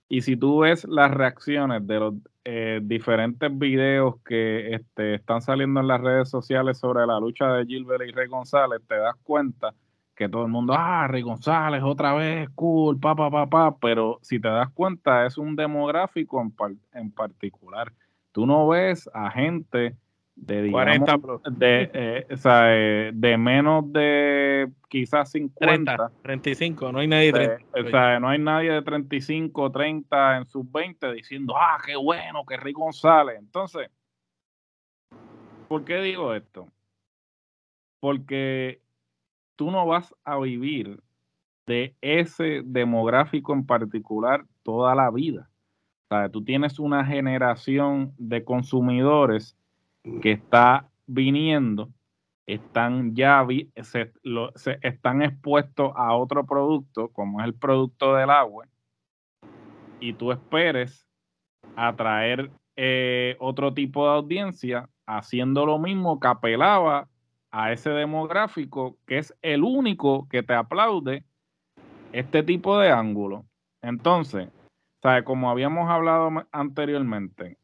[0.10, 5.80] Y si tú ves las reacciones de los eh, diferentes videos que este, están saliendo
[5.80, 9.74] en las redes sociales sobre la lucha de Gilbert y Rey González, te das cuenta
[10.16, 14.20] que todo el mundo, ah, Rey González otra vez, cool, pa, pa, pa, pa, pero
[14.22, 16.54] si te das cuenta es un demográfico en,
[16.94, 17.92] en particular.
[18.32, 19.96] Tú no ves a gente
[20.36, 26.12] de, digamos, de, eh, o sea, eh, de menos de quizás 50.
[26.22, 27.66] 35, no hay nadie de 30.
[27.80, 32.46] O sea, no hay nadie de 35, 30 en sus 20 diciendo, ah, qué bueno,
[32.46, 33.38] que Rey González.
[33.40, 33.90] Entonces,
[35.68, 36.68] ¿por qué digo esto?
[38.00, 38.82] Porque
[39.56, 41.00] tú no vas a vivir
[41.66, 45.50] de ese demográfico en particular toda la vida.
[46.10, 49.56] O sea, tú tienes una generación de consumidores
[50.22, 51.90] que está viniendo,
[52.46, 53.46] están ya
[53.82, 54.12] se,
[54.82, 58.68] están expuestos a otro producto, como es el producto del agua,
[60.00, 61.08] y tú esperes
[61.76, 67.08] atraer eh, otro tipo de audiencia haciendo lo mismo que apelaba
[67.52, 71.24] a ese demográfico que es el único que te aplaude
[72.12, 73.46] este tipo de ángulo.
[73.82, 74.50] Entonces,
[75.02, 75.24] ¿sabe?
[75.24, 77.58] como habíamos hablado anteriormente,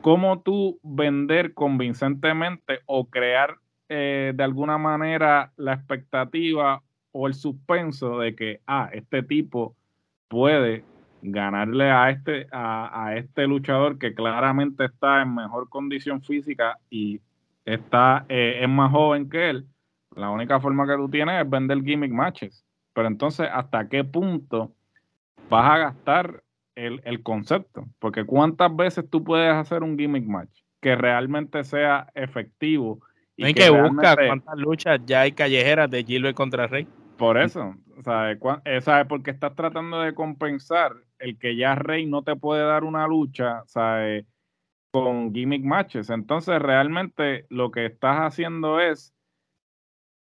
[0.00, 3.56] cómo tú vender convincentemente o crear
[3.88, 6.82] eh, de alguna manera la expectativa
[7.12, 9.74] o el suspenso de que, ah, este tipo
[10.28, 10.84] puede
[11.22, 17.20] ganarle a este, a, a este luchador que claramente está en mejor condición física y
[17.64, 19.66] está, eh, es más joven que él,
[20.14, 22.64] la única forma que tú tienes es vender gimmick matches.
[22.92, 24.72] Pero entonces, ¿hasta qué punto
[25.48, 26.42] vas a gastar
[26.86, 27.86] el, el concepto?
[27.98, 33.00] Porque ¿cuántas veces tú puedes hacer un gimmick match que realmente sea efectivo?
[33.36, 36.86] Y hay que, buscar cuántas luchas ya hay callejeras de Gilbert contra Rey.
[37.16, 38.38] Por eso, ¿sabes?
[38.82, 39.06] ¿sabes?
[39.06, 43.62] Porque estás tratando de compensar el que ya Rey no te puede dar una lucha,
[43.66, 44.26] ¿sabes?
[44.90, 46.10] con gimmick matches.
[46.10, 49.14] Entonces, realmente lo que estás haciendo es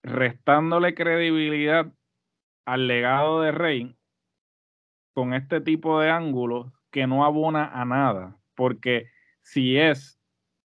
[0.03, 1.93] restándole credibilidad
[2.67, 3.97] al legado de Rey
[5.13, 8.39] con este tipo de ángulos que no abona a nada.
[8.55, 9.09] Porque
[9.43, 10.21] si es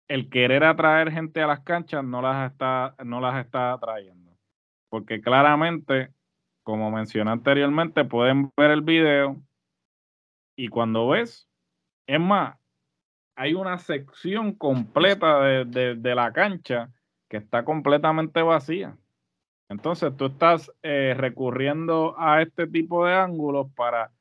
[0.08, 4.38] el querer atraer gente a las canchas, no las está, no las está atrayendo.
[4.90, 6.12] Porque claramente,
[6.64, 9.42] como mencioné anteriormente, pueden ver el video
[10.56, 11.50] y cuando ves,
[12.08, 12.58] es más,
[13.36, 16.94] hay una sección completa de, la cancha
[17.30, 18.98] que está completamente vacía.
[19.68, 24.12] Entonces tú estás eh, recurriendo a este tipo de ángulos para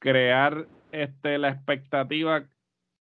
[0.00, 2.42] crear este, la expectativa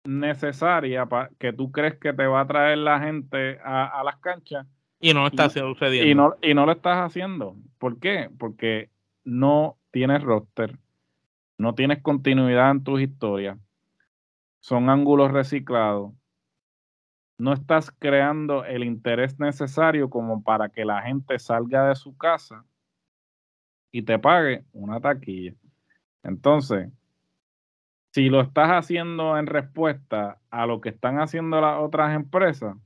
[0.04, 4.66] necesaria para que tú crees que te va a traer la gente a, las canchas.
[5.00, 6.08] Y no está sucediendo.
[6.08, 7.56] Y no, y no lo estás haciendo.
[7.78, 8.30] ¿Por qué?
[8.38, 8.90] Porque
[9.24, 10.78] no tienes roster,
[11.58, 13.58] no tienes continuidad en tus historias
[14.64, 16.14] son ángulos reciclados,
[17.36, 22.64] no estás creando el interés necesario como para que la gente salga de su casa
[23.92, 25.52] y te pague una taquilla.
[26.24, 26.88] Entonces,
[28.12, 32.76] si lo estás haciendo en respuesta a lo que están haciendo las otras empresas,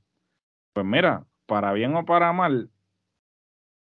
[0.73, 2.69] pues mira, para bien o para mal,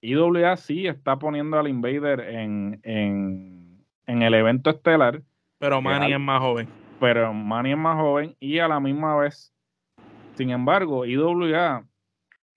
[0.01, 5.23] IWA sí está poniendo al Invader en, en, en el evento estelar.
[5.59, 9.53] Pero Manny es más joven pero Manny es más joven y a la misma vez,
[10.35, 11.87] sin embargo, IWA,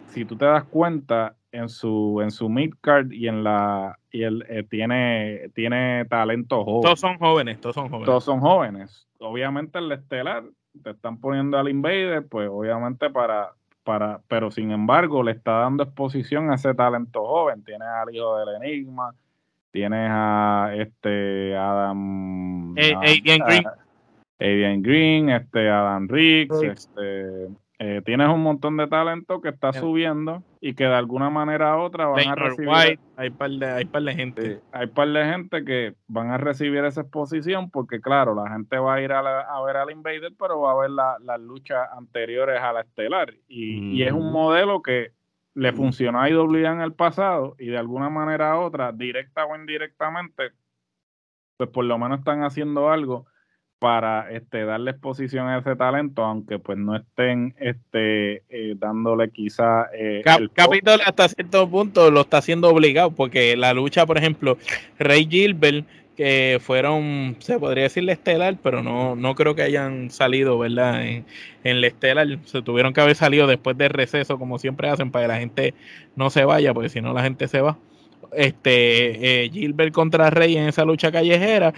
[0.07, 4.45] si tú te das cuenta, en su en su midcard y en la y él
[4.49, 6.81] eh, tiene tiene talento joven.
[6.81, 8.05] Todos son jóvenes, todos son jóvenes.
[8.05, 9.07] Todos son jóvenes.
[9.19, 10.43] Obviamente el estelar
[10.83, 13.51] te están poniendo al Invader, pues obviamente para
[13.83, 17.63] para pero sin embargo le está dando exposición a ese talento joven.
[17.63, 19.15] Tienes al hijo del Enigma,
[19.71, 22.93] tienes a este Adam eh,
[23.23, 23.65] Green.
[24.41, 27.47] Adrian Green, este, Adam Riggs, este,
[27.83, 31.79] eh, tienes un montón de talento que está subiendo y que de alguna manera u
[31.79, 32.99] otra van a recibir.
[33.17, 34.61] hay par de, hay par de gente.
[34.71, 38.93] hay par de gente que van a recibir esa exposición porque, claro, la gente va
[38.93, 39.23] a ir a,
[39.65, 43.33] ver al Invader, pero va a ver las luchas anteriores a la estelar.
[43.47, 45.13] Y, es un modelo que
[45.55, 49.55] le funcionó a IWA en el pasado y de alguna manera u otra, directa o
[49.55, 50.51] indirectamente,
[51.57, 53.25] pues por lo menos están haciendo algo
[53.81, 59.87] para este, darle exposición a ese talento, aunque pues no estén este, eh, dándole quizá...
[59.91, 60.21] Eh,
[60.53, 64.59] Capitol hasta cierto punto lo está haciendo obligado, porque la lucha, por ejemplo,
[64.99, 70.11] Rey Gilbert, que fueron, se podría decir la estelar, pero no, no creo que hayan
[70.11, 71.03] salido, ¿verdad?
[71.03, 71.25] En,
[71.63, 75.23] en la estelar, se tuvieron que haber salido después del receso, como siempre hacen, para
[75.23, 75.73] que la gente
[76.15, 77.79] no se vaya, porque si no la gente se va
[78.33, 81.73] este eh, Gilbert contra Rey en esa lucha callejera,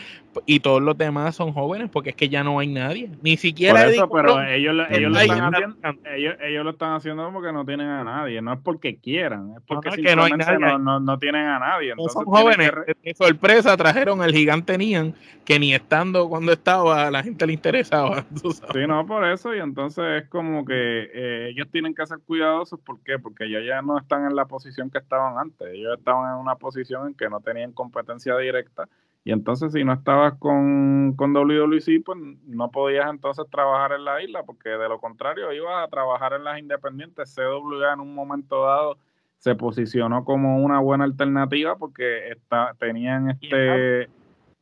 [0.45, 3.09] y todos los demás son jóvenes porque es que ya no hay nadie.
[3.21, 3.81] Ni siquiera.
[3.81, 5.75] Por eso, pero ellos, ellos, lo están haciendo,
[6.15, 8.41] ellos, ellos, lo están haciendo porque no tienen a nadie.
[8.41, 11.91] No es porque quieran, es porque no, simplemente no, no, no, tienen a nadie.
[11.91, 12.71] Entonces son jóvenes.
[13.01, 13.13] Que...
[13.13, 15.13] sorpresa trajeron el gigante Nian,
[15.45, 18.25] que ni estando cuando estaba a la gente le interesaba.
[18.73, 19.53] Sí, no, por eso.
[19.53, 22.79] Y entonces es como que eh, ellos tienen que ser cuidadosos.
[22.79, 23.19] ¿Por qué?
[23.19, 25.67] Porque ellos ya no están en la posición que estaban antes.
[25.73, 28.87] Ellos estaban en una posición en que no tenían competencia directa
[29.25, 34.21] y entonces si no estabas con, con WWC, pues no podías entonces trabajar en la
[34.21, 37.33] isla, porque de lo contrario ibas a trabajar en las independientes.
[37.33, 38.97] CWA en un momento dado
[39.37, 44.09] se posicionó como una buena alternativa porque está, tenían este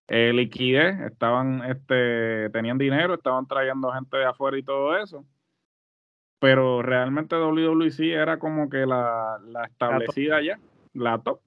[0.07, 5.24] eh, liquidez, estaban, este, tenían dinero, estaban trayendo gente de afuera y todo eso.
[6.39, 10.59] Pero realmente WWC era como que la, la establecida ya,
[10.93, 11.39] la top.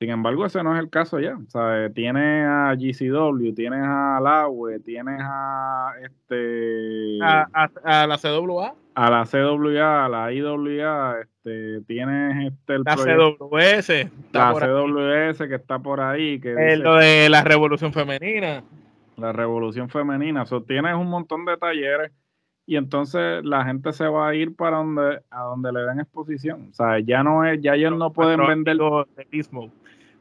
[0.00, 1.36] Sin embargo, ese no es el caso ya.
[1.36, 8.74] O sea, tienes a GCW, tienes a Laue, tienes a este a, la CWA.
[8.94, 14.08] A la CWA, a la IWA, este, tienes este la CWS.
[14.32, 16.38] La CWS que está por ahí.
[16.38, 18.62] Que lo de la revolución femenina.
[19.16, 20.42] La revolución femenina.
[20.42, 22.12] O sea, tienes un montón de talleres
[22.66, 26.68] y entonces la gente se va a ir para donde a donde le den exposición.
[26.70, 29.24] O sea, ya no es, ya ellos no pueden vender de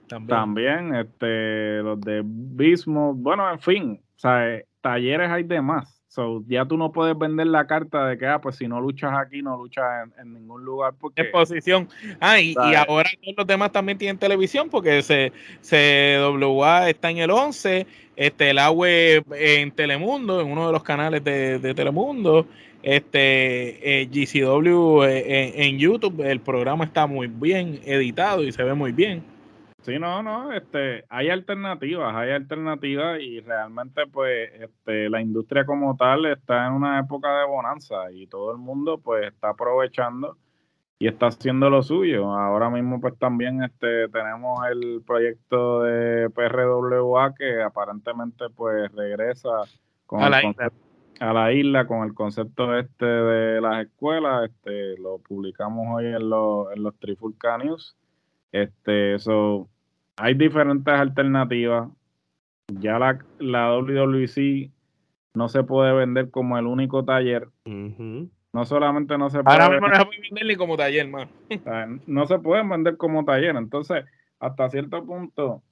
[0.08, 0.96] También.
[0.96, 5.98] este, los de Bismo, bueno, en fin, o sea, eh, talleres hay de más.
[6.18, 9.12] So, ya tú no puedes vender la carta de que, ah, pues si no luchas
[9.14, 9.86] aquí, no luchas
[10.20, 10.96] en, ningún lugar.
[11.00, 11.90] Porque, Exposición.
[12.20, 12.56] Ah, y,
[12.88, 15.32] ahora los demás también tienen televisión porque se,
[15.62, 17.86] CWA está en el 11,
[18.16, 22.48] este, el AWE en Telemundo, en uno de los canales de, Telemundo,
[22.82, 28.64] este, eh, GCW eh, en, en YouTube, el programa está muy bien editado y se
[28.64, 29.37] ve muy bien.
[29.88, 35.96] Sí, no, no, este, hay alternativas, hay alternativas y realmente pues este, la industria como
[35.96, 40.36] tal está en una época de bonanza y todo el mundo pues está aprovechando
[41.00, 42.34] y está haciendo lo suyo.
[42.34, 49.52] Ahora mismo pues también este, tenemos el proyecto de PRWA que aparentemente pues regresa
[50.06, 50.70] con a, la isla.
[51.22, 56.30] a la isla con el concepto este de las escuelas, este, lo publicamos hoy en,
[56.30, 57.96] los en los Trifulca News.
[58.52, 59.70] Este, eso
[60.18, 61.90] hay diferentes alternativas.
[62.68, 64.72] Ya la, la WWC
[65.36, 67.48] no se puede vender como el único taller.
[67.66, 69.56] No solamente no se puede.
[69.56, 71.30] Ahora mismo no se puede vender ni como taller, más.
[72.08, 73.56] No se pueden vender como taller.
[73.56, 74.04] Entonces,
[74.40, 75.64] hasta cierto punto,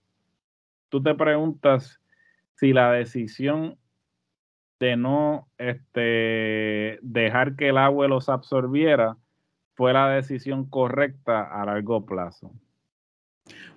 [0.89, 1.99] tú te preguntas
[2.53, 3.77] si la decisión
[4.79, 9.17] de no este, dejar que el agua los absorbiera
[9.73, 12.53] fue la decisión correcta a largo plazo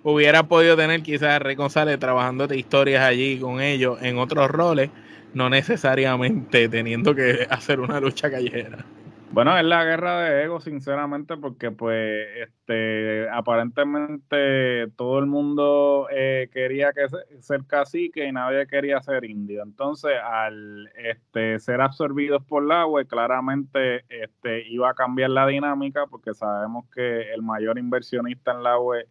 [0.03, 4.49] hubiera podido tener quizás a Rey González trabajando de historias allí con ellos en otros
[4.49, 4.89] roles,
[5.33, 8.85] no necesariamente teniendo que hacer una lucha callejera.
[9.31, 16.49] Bueno, es la guerra de ego, sinceramente, porque pues este aparentemente todo el mundo eh,
[16.51, 17.05] quería que
[17.39, 19.61] ser cacique y nadie quería ser indio.
[19.61, 26.07] Entonces, al este, ser absorbidos por la web, claramente este, iba a cambiar la dinámica,
[26.07, 29.07] porque sabemos que el mayor inversionista en la web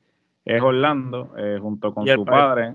[0.49, 2.74] es Orlando, eh, junto con su padre.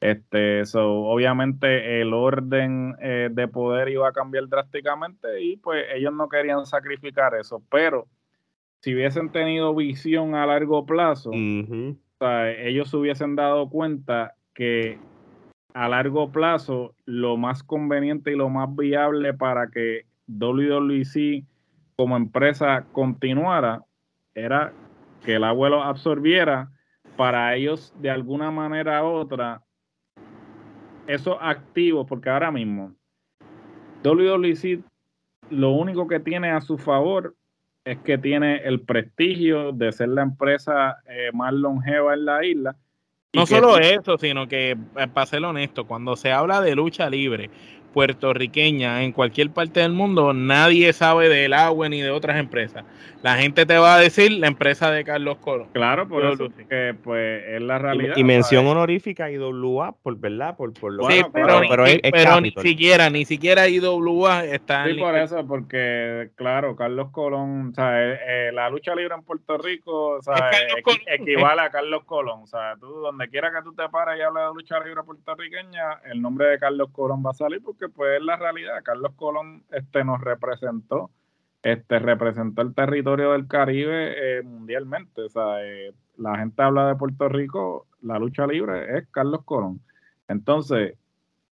[0.00, 6.12] Este, so, obviamente el orden eh, de poder iba a cambiar drásticamente y pues ellos
[6.12, 8.06] no querían sacrificar eso, pero
[8.80, 14.98] si hubiesen tenido visión a largo plazo, ellos se hubiesen dado cuenta que
[15.72, 21.44] a largo plazo lo más conveniente y lo más viable para que WWC
[21.96, 23.82] como empresa continuara
[24.34, 24.72] era
[25.24, 26.70] que el abuelo absorbiera
[27.16, 29.62] para ellos de alguna manera u otra
[31.06, 32.94] esos activos, porque ahora mismo
[34.02, 34.82] WWC
[35.50, 37.34] lo único que tiene a su favor
[37.84, 42.76] es que tiene el prestigio de ser la empresa eh, más longeva en la isla.
[43.34, 47.50] No solo eso, sino que, eh, para ser honesto, cuando se habla de lucha libre,
[47.94, 52.84] puertorriqueña en cualquier parte del mundo, nadie sabe del agua ni de otras empresas.
[53.22, 55.68] La gente te va a decir la empresa de Carlos Colón.
[55.72, 58.18] Claro, por eso que pues es la realidad.
[58.18, 61.62] Y, mención honorífica IWA, por verdad, por, por lo sí, pero,
[62.12, 67.74] pero, ni siquiera, ni siquiera IWA está Sí, por eso, porque claro, Carlos Colón, o
[67.74, 70.50] sea, eh, eh, la lucha libre en Puerto Rico, o sea,
[71.06, 72.42] equivale a Carlos Colón.
[72.42, 76.00] O sea, tú donde quiera que tú te pares y hables de lucha libre puertorriqueña,
[76.12, 78.82] el nombre de Carlos Colón va a salir porque pues es la realidad.
[78.82, 81.10] Carlos Colón este, nos representó,
[81.62, 85.22] este, representó el territorio del Caribe eh, mundialmente.
[85.22, 89.80] O sea, eh, la gente habla de Puerto Rico, la lucha libre es Carlos Colón.
[90.28, 90.96] Entonces,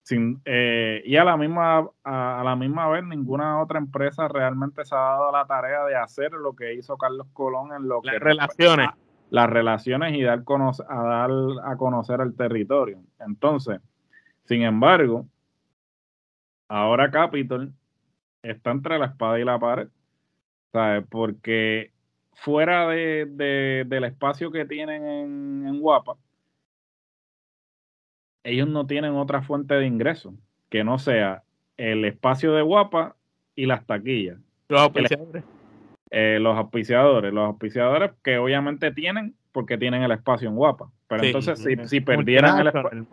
[0.06, 4.94] sin, eh, y a la misma a, la misma vez ninguna otra empresa realmente se
[4.94, 8.20] ha dado la tarea de hacer lo que hizo Carlos Colón en lo las que
[8.20, 8.90] relaciones
[9.32, 10.44] las relaciones y dar
[10.88, 11.32] a dar
[11.64, 13.82] a conocer el territorio entonces
[14.44, 15.26] sin embargo
[16.68, 17.74] ahora Capitol
[18.42, 19.88] está entre la espada y la pared
[20.72, 21.06] ¿sabes?
[21.10, 21.92] porque
[22.34, 26.16] fuera de, del espacio que tienen en, en Guapa
[28.44, 30.36] ellos no tienen otra fuente de ingreso
[30.70, 31.44] que no sea
[31.78, 33.16] el espacio de Guapa
[33.56, 34.38] y las taquillas.
[34.70, 35.44] Los auspiciadores.
[36.12, 40.92] Eh, los auspiciadores, los auspiciadores que obviamente tienen porque tienen el espacio en Guapa.
[41.18, 43.06] Pero entonces si, si perdieran el espacio...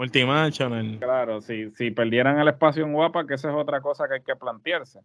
[0.98, 4.22] Claro, si, si perdieran el espacio en Guapa, que esa es otra cosa que hay
[4.22, 5.00] que plantearse.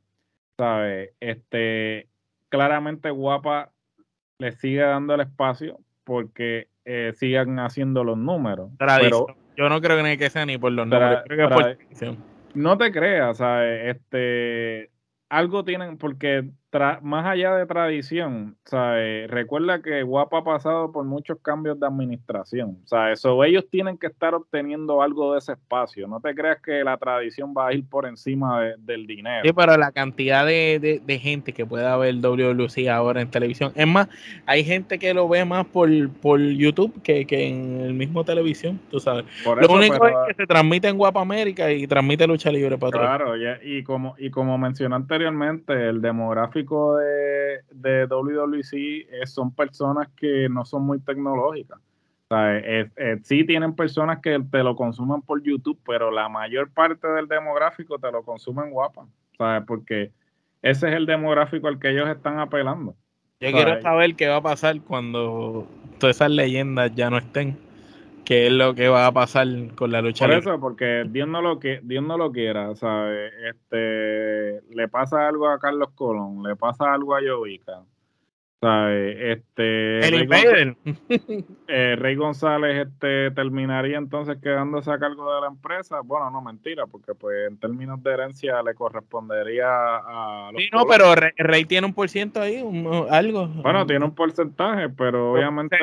[0.57, 1.11] ¿Sabes?
[1.19, 2.07] Este,
[2.49, 3.71] claramente Guapa
[4.39, 8.71] le sigue dando el espacio porque eh, sigan haciendo los números.
[8.77, 11.77] Pero, yo no creo que sea ni por los números, creo que por
[12.53, 13.95] No te creas, ¿sabes?
[13.95, 14.89] Este,
[15.29, 16.49] algo tienen, porque
[17.01, 19.29] más allá de tradición, ¿sabes?
[19.29, 22.77] recuerda que Guapa ha pasado por muchos cambios de administración.
[22.85, 23.19] ¿sabes?
[23.19, 26.07] eso ellos tienen que estar obteniendo algo de ese espacio.
[26.07, 29.41] No te creas que la tradición va a ir por encima del dinero.
[29.43, 33.71] Sí, pero la cantidad de, gente que pueda ver WLC ahora en televisión.
[33.75, 34.07] Es más,
[34.45, 35.89] hay gente que lo ve más por,
[36.21, 39.25] por YouTube que, en el mismo televisión, tú sabes.
[39.45, 43.33] lo único es que se transmite en Guapa América y transmite lucha libre para Claro,
[43.63, 50.65] y, como, y como mencioné anteriormente, el demográfico de, de WWC son personas que no
[50.65, 51.79] son muy tecnológicas.
[53.23, 57.99] sí tienen personas que te lo consumen por YouTube, pero la mayor parte del demográfico
[57.99, 59.63] te lo consumen guapa, ¿sabes?
[59.67, 60.11] Porque
[60.61, 62.95] ese es el demográfico al que ellos están apelando.
[63.39, 65.67] Yo quiero saber qué va a pasar cuando
[65.99, 67.66] todas esas leyendas ya no estén
[68.27, 70.25] qué es lo que va a pasar con la lucha.
[70.25, 73.31] Por eso, porque Dios no lo que Dios no lo quiera, ¿sabes?
[73.49, 77.83] Este, le pasa algo a Carlos Colón, le pasa algo a Jovica,
[78.59, 79.17] ¿sabes?
[79.17, 80.75] Este, el Rey,
[81.69, 86.01] eh, Rey González este, terminaría entonces quedándose a cargo de la empresa.
[86.03, 90.85] Bueno, no mentira, porque pues en términos de herencia le correspondería a los Sí, no,
[90.85, 92.57] pero Rey, tiene un por ciento ahí,
[93.09, 93.47] algo.
[93.47, 95.77] Bueno, tiene un porcentaje, pero obviamente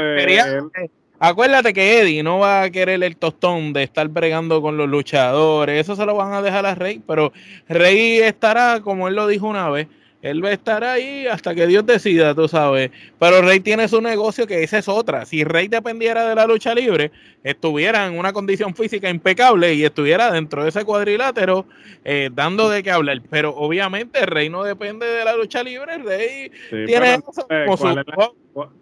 [1.27, 5.81] Acuérdate que Eddie no va a querer el tostón de estar bregando con los luchadores,
[5.81, 7.33] eso se lo van a dejar a Rey, pero
[7.67, 9.89] Rey estará, como él lo dijo una vez,
[10.25, 12.91] él va a estar ahí hasta que Dios decida, tú sabes.
[13.19, 15.27] Pero Rey tiene su negocio que esa es otra.
[15.27, 17.13] Si Rey dependiera de la lucha libre,
[17.43, 21.67] estuviera en una condición física impecable y estuviera dentro de ese cuadrilátero
[22.05, 23.21] eh, dando de qué hablar.
[23.29, 25.99] Pero obviamente Rey no depende de la lucha libre.
[25.99, 27.17] Rey tiene
[27.51, 27.67] eh,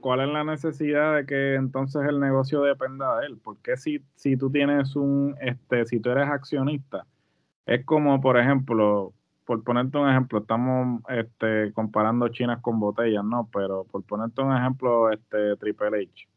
[0.00, 3.38] ¿cuál, es la, necesidad de que entonces el negocio dependa de él?
[3.42, 7.04] Porque si, si tú tienes un, este, si tú eres accionista,
[7.66, 9.12] es como, por ejemplo,
[9.44, 13.48] por ponerte un ejemplo, estamos este, comparando chinas con botellas, ¿no?
[13.52, 16.28] Pero por ponerte un ejemplo, este Triple H.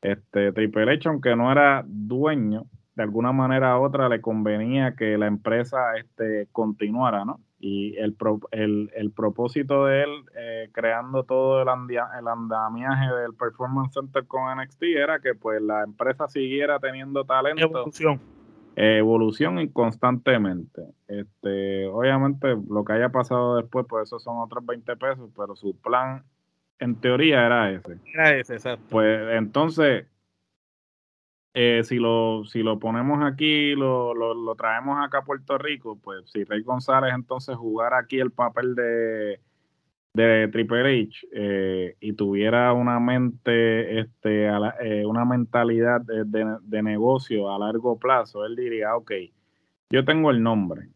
[0.00, 2.64] Este Triple H, aunque no era dueño,
[2.94, 7.40] de alguna manera u otra le convenía que la empresa este, continuara, ¿no?
[7.58, 8.16] Y el,
[8.50, 14.82] el, propósito de él, eh, creando todo el, el andamiaje del Performance Center con NXT,
[14.82, 18.20] era que pues la empresa siguiera teniendo talento evolución
[19.72, 20.82] constantemente.
[21.08, 25.76] Este, obviamente, lo que haya pasado después, pues eso son otros 20 pesos, pero su
[25.76, 26.24] plan,
[26.78, 27.98] en teoría, era ese.
[28.12, 28.84] Era ese, exacto.
[28.90, 30.06] Pues entonces,
[31.54, 35.98] eh, si, lo, si lo ponemos aquí, lo, lo, lo traemos acá a Puerto Rico,
[36.02, 39.38] pues si Rey González entonces jugara aquí el papel de
[40.14, 47.58] de Triple H eh, y tuviera una mente, este, eh, una mentalidad de, negocio a
[47.58, 49.12] largo plazo, él diría, ok,
[49.90, 50.88] yo tengo el nombre,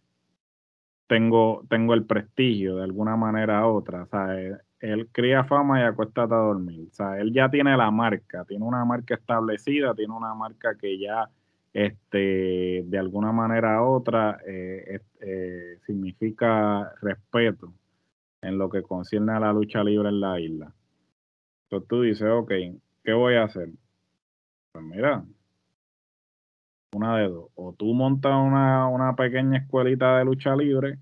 [1.07, 4.39] tengo, tengo el prestigio de alguna manera u otra, o sea,
[4.81, 8.65] él, cría fama y acuéstate a dormir, o sea, él ya tiene la marca, tiene
[8.65, 11.31] una marca establecida, tiene una marca que ya
[11.73, 15.01] este, de alguna manera u otra eh,
[15.87, 17.73] significa respeto
[18.47, 20.73] en lo que concierne a la lucha libre en la isla.
[21.65, 22.53] Entonces tú dices, ok,
[23.05, 23.71] ¿qué voy a hacer?
[24.73, 25.25] Pues mira,
[26.93, 27.51] una de dos.
[27.55, 30.99] O tú montas una, una pequeña escuelita de lucha libre,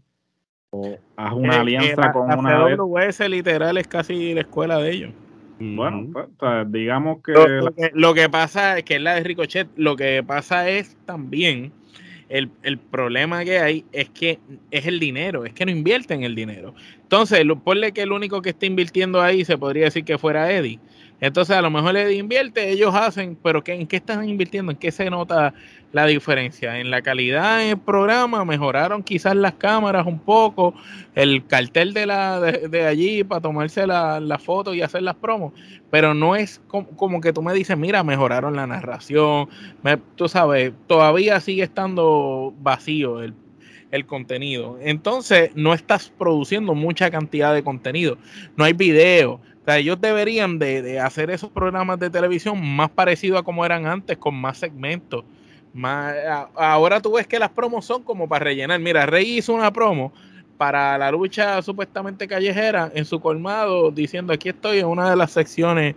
[0.71, 2.69] o haz una alianza con una.
[2.69, 5.13] La literal es casi la escuela de ellos.
[5.61, 9.69] Bueno, pues, digamos que lo, que lo, que pasa es que es la de Ricochet,
[9.77, 11.73] lo que pasa es también
[12.29, 14.39] el, el, problema que hay es que
[14.71, 16.75] es el dinero, es que no invierten el dinero.
[17.03, 20.81] Entonces, ponle que el único que está invirtiendo ahí se podría decir que fuera Eddie.
[21.25, 24.73] Entonces a lo mejor le invierte, ellos hacen, pero ¿en qué están invirtiendo?
[24.73, 25.55] ¿En qué se nota
[25.91, 26.79] la diferencia?
[26.79, 30.75] En la calidad del programa, mejoraron quizás las cámaras un poco,
[31.15, 35.55] el cartel de, la, de, allí para tomarse la, la, foto y hacer las promos,
[35.91, 39.49] pero no es como, que tú me dices, mira, mejoraron la narración,
[40.17, 43.33] tú sabes, todavía sigue estando vacío el
[43.95, 44.77] el contenido.
[44.83, 48.19] Entonces, no estás produciendo mucha cantidad de contenido.
[48.57, 49.41] No hay video.
[49.65, 53.87] O sea, ellos deberían de, hacer esos programas de televisión más parecidos a como eran
[53.87, 55.25] antes, con más segmentos.
[55.73, 56.15] Más,
[56.55, 58.79] ahora tú ves que las promos son como para rellenar.
[58.79, 60.13] Mira, Rey hizo una promo
[60.59, 65.31] para la lucha supuestamente callejera en su colmado, diciendo aquí estoy en una de las
[65.31, 65.95] secciones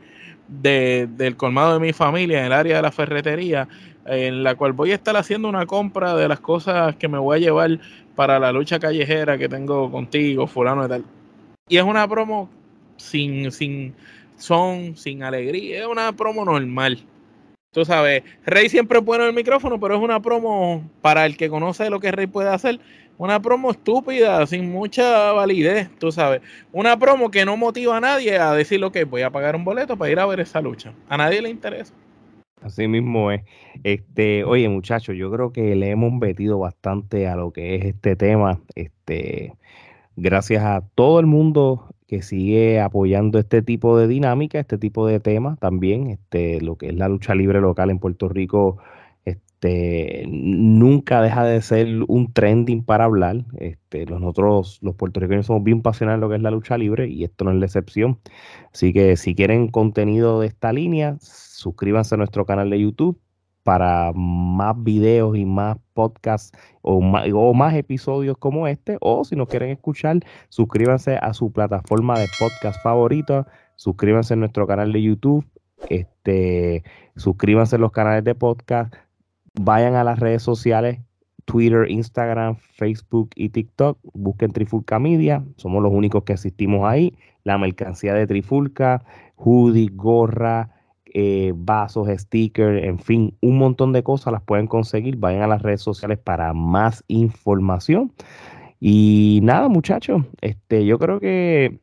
[0.47, 3.68] del colmado de mi familia, en el área de la ferretería,
[4.05, 7.36] en la cual voy a estar haciendo una compra de las cosas que me voy
[7.36, 7.80] a llevar
[8.15, 11.03] para la lucha callejera que tengo contigo, fulano y tal.
[11.68, 12.49] Y es una promo
[12.97, 13.93] sin, sin
[14.37, 17.03] son, sin alegría, es una promo normal.
[17.71, 21.89] Tú sabes, Rey siempre pone el micrófono, pero es una promo para el que conoce
[21.89, 22.79] lo que Rey puede hacer,
[23.17, 26.41] una promo estúpida, sin mucha validez, tú sabes.
[26.71, 29.97] Una promo que no motiva a nadie a decir, que voy a pagar un boleto
[29.97, 30.93] para ir a ver esa lucha.
[31.09, 31.93] A nadie le interesa.
[32.61, 33.41] Así mismo es.
[33.83, 38.15] Este, oye, muchachos, yo creo que le hemos metido bastante a lo que es este
[38.15, 38.59] tema.
[38.75, 39.53] Este,
[40.15, 45.19] gracias a todo el mundo que sigue apoyando este tipo de dinámica, este tipo de
[45.19, 48.77] temas también, este, lo que es la lucha libre local en Puerto Rico,
[49.25, 53.43] este, nunca deja de ser un trending para hablar.
[53.59, 57.23] Este, nosotros, los puertorriqueños, somos bien pasionales en lo que es la lucha libre y
[57.25, 58.19] esto no es la excepción.
[58.73, 63.19] Así que si quieren contenido de esta línea, suscríbanse a nuestro canal de YouTube
[63.68, 68.95] para más videos y más podcasts o más, episodios como este.
[69.01, 73.45] O si no quieren escuchar, suscríbanse a su plataforma de podcast favorita.
[73.76, 75.45] Suscríbanse a nuestro canal de YouTube.
[75.89, 76.86] Este,
[77.18, 78.95] suscríbanse a los canales de podcast.
[79.59, 81.01] Vayan a las redes sociales.
[81.43, 83.99] Twitter, Instagram, Facebook y TikTok.
[84.13, 85.43] Busquen Trifulca Media.
[85.57, 87.18] Somos los únicos que asistimos ahí.
[87.43, 89.03] La mercancía de Trifulca,
[89.36, 90.76] hoodie, gorra,
[91.20, 95.18] eh, vasos, stickers, en fin, un montón de cosas las pueden conseguir.
[95.18, 98.13] Vayan a las redes sociales para más información.
[98.80, 101.80] Y nada, muchachos, este, yo creo que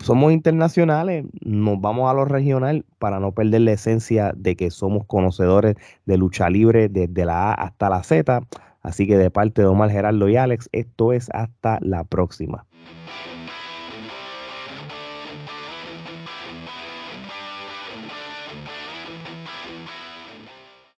[0.00, 5.04] somos internacionales, nos vamos a lo regional para no perder la esencia de que somos
[5.06, 8.40] conocedores de lucha libre desde la A hasta la Z.
[8.82, 12.66] Así que de parte de Omar Gerardo y Alex, esto es hasta la próxima.